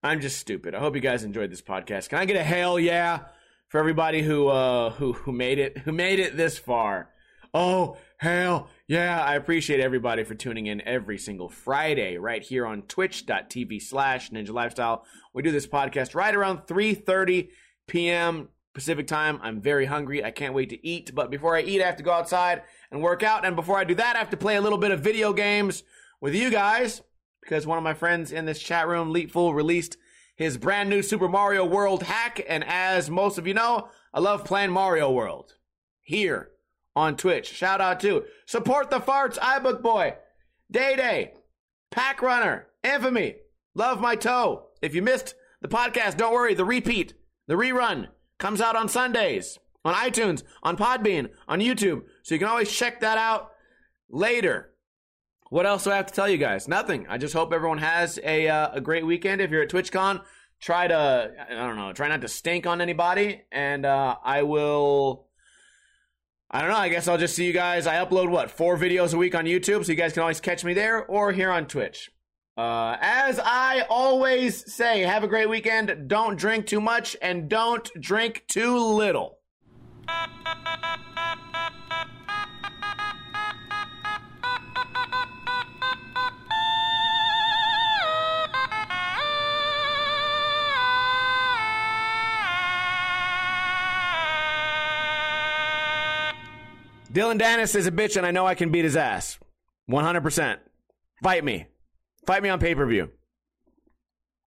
I'm 0.03 0.21
just 0.21 0.39
stupid. 0.39 0.75
I 0.75 0.81
hope 0.81 0.97
you 0.97 1.01
guys 1.01 1.23
enjoyed 1.23 1.53
this 1.53 1.63
podcast. 1.63 2.09
Can 2.09 2.19
I 2.19 2.25
get 2.25 2.35
a 2.35 2.43
hell 2.43 2.81
yeah 2.81 3.27
for 3.69 3.79
everybody 3.79 4.21
who 4.21 4.49
uh 4.49 4.91
who 4.91 5.13
who 5.13 5.31
made 5.31 5.61
it 5.61 5.79
who 5.79 5.93
made 5.93 6.19
it 6.19 6.37
this 6.37 6.59
far? 6.59 7.11
Oh, 7.55 7.99
hell 8.17 8.69
yeah. 8.89 9.23
I 9.23 9.37
appreciate 9.37 9.79
everybody 9.79 10.25
for 10.25 10.35
tuning 10.35 10.67
in 10.67 10.81
every 10.81 11.19
single 11.19 11.49
Friday 11.49 12.17
right 12.17 12.43
here 12.43 12.67
on 12.67 12.83
twitch.tv 12.83 13.81
slash 13.81 14.31
ninja 14.31 14.53
lifestyle. 14.53 15.05
We 15.33 15.43
do 15.43 15.53
this 15.53 15.69
podcast 15.69 16.17
right 16.17 16.35
around 16.35 16.67
3.30 16.67 17.51
p.m. 17.91 18.49
Pacific 18.73 19.09
time. 19.09 19.41
I'm 19.43 19.61
very 19.61 19.85
hungry. 19.85 20.25
I 20.25 20.31
can't 20.31 20.55
wait 20.55 20.71
to 20.71 20.87
eat. 20.87 21.13
But 21.13 21.29
before 21.29 21.57
I 21.57 21.63
eat, 21.63 21.83
I 21.83 21.87
have 21.87 21.97
to 21.97 22.05
go 22.05 22.13
outside 22.13 22.63
and 22.93 23.03
work 23.03 23.25
out. 23.25 23.45
And 23.45 23.57
before 23.57 23.77
I 23.77 23.85
do 23.85 23.97
that, 23.97 24.15
I 24.15 24.21
have 24.21 24.31
to 24.31 24.37
play 24.37 24.55
a 24.55 24.61
little 24.61 24.79
bit 24.79 24.93
of 24.93 25.01
video 25.01 25.33
games 25.33 25.83
with 26.21 26.33
you 26.33 26.51
guys 26.51 27.03
because 27.41 27.67
one 27.67 27.79
of 27.79 27.85
my 27.85 27.95
friends 27.95 28.31
in 28.31 28.45
this 28.45 28.61
chat 28.61 28.87
room, 28.87 29.13
Leapful, 29.13 29.55
released 29.55 29.97
his 30.37 30.57
brand 30.57 30.89
new 30.89 31.03
Super 31.03 31.29
Mario 31.29 31.65
World 31.65 32.05
hack. 32.05 32.41
And 32.49 32.63
as 32.65 33.11
most 33.11 33.39
of 33.39 33.47
you 33.47 33.55
know, 33.55 33.89
I 34.15 34.21
love 34.21 34.45
playing 34.45 34.71
Mario 34.71 35.11
World 35.11 35.57
here 36.01 36.51
on 36.95 37.17
Twitch. 37.17 37.53
Shout 37.53 37.81
out 37.81 37.99
to 38.01 38.25
Support 38.47 38.91
the 38.91 39.01
Farts, 39.01 39.37
iBook 39.39 39.83
Boy, 39.83 40.15
Day 40.71 40.95
Day, 40.95 41.35
Pack 41.91 42.23
Runner, 42.23 42.69
Infamy, 42.85 43.37
Love 43.75 44.01
My 44.01 44.15
Toe. 44.15 44.69
If 44.81 44.95
you 44.95 45.03
missed 45.03 45.35
the 45.61 45.69
podcast, 45.69 46.17
don't 46.17 46.33
worry, 46.33 46.55
the 46.55 46.65
repeat, 46.65 47.15
the 47.51 47.57
rerun 47.57 48.07
comes 48.39 48.61
out 48.61 48.77
on 48.77 48.89
Sundays 48.89 49.59
on 49.85 49.93
iTunes, 49.95 50.45
on 50.63 50.77
Podbean, 50.77 51.31
on 51.49 51.59
YouTube. 51.59 52.03
So 52.23 52.35
you 52.35 52.39
can 52.39 52.47
always 52.47 52.71
check 52.71 53.01
that 53.01 53.19
out 53.19 53.51
later. 54.09 54.71
What 55.49 55.67
else 55.67 55.83
do 55.83 55.91
I 55.91 55.97
have 55.97 56.07
to 56.07 56.15
tell 56.15 56.29
you 56.29 56.37
guys? 56.37 56.69
Nothing. 56.69 57.07
I 57.09 57.19
just 57.19 57.35
hope 57.35 57.53
everyone 57.53 57.79
has 57.79 58.21
a 58.23 58.47
uh, 58.47 58.71
a 58.75 58.81
great 58.81 59.05
weekend. 59.05 59.41
If 59.41 59.51
you're 59.51 59.63
at 59.63 59.71
TwitchCon, 59.71 60.23
try 60.61 60.87
to 60.87 61.33
I 61.51 61.55
don't 61.55 61.77
know, 61.77 61.93
try 61.93 62.07
not 62.07 62.21
to 62.21 62.29
stink 62.29 62.69
on 62.69 62.81
anybody, 62.81 63.43
and 63.51 63.85
uh, 63.85 64.17
I 64.23 64.45
will. 64.45 65.27
I 66.53 66.61
don't 66.61 66.71
know. 66.71 66.77
I 66.77 66.89
guess 66.89 67.09
I'll 67.09 67.19
just 67.19 67.35
see 67.35 67.47
you 67.47 67.53
guys. 67.53 67.89
I 67.89 67.97
upload 68.05 68.29
what 68.29 68.53
four 68.53 68.77
videos 68.77 69.13
a 69.13 69.17
week 69.17 69.35
on 69.35 69.45
YouTube, 69.45 69.85
so 69.85 69.91
you 69.91 69.99
guys 69.99 70.13
can 70.13 70.23
always 70.23 70.41
catch 70.41 70.65
me 70.65 70.73
there 70.73 71.05
or 71.05 71.33
here 71.33 71.51
on 71.51 71.67
Twitch. 71.67 72.11
Uh, 72.61 72.99
as 73.01 73.41
I 73.43 73.87
always 73.89 74.71
say, 74.71 75.01
have 75.01 75.25
a 75.25 75.27
great 75.27 75.49
weekend. 75.49 76.09
Don't 76.09 76.39
drink 76.39 76.67
too 76.67 76.83
much 76.83 77.17
and 77.23 77.49
don't 77.49 77.91
drink 77.99 78.45
too 78.49 78.77
little. 78.77 79.39
Dillon 97.11 97.39
Danis 97.39 97.75
is 97.75 97.87
a 97.87 97.91
bitch, 97.91 98.19
and 98.19 98.27
I 98.27 98.33
know 98.33 98.47
I 98.47 98.55
can 98.55 98.71
beat 98.71 98.85
his 98.85 98.97
ass. 98.97 99.39
100%. 99.91 100.59
Fight 101.23 101.43
me. 101.43 101.70
Fight 102.31 102.45
me 102.45 102.49
on 102.49 102.61
pay 102.61 102.77
per 102.77 102.87
view. 102.87 103.11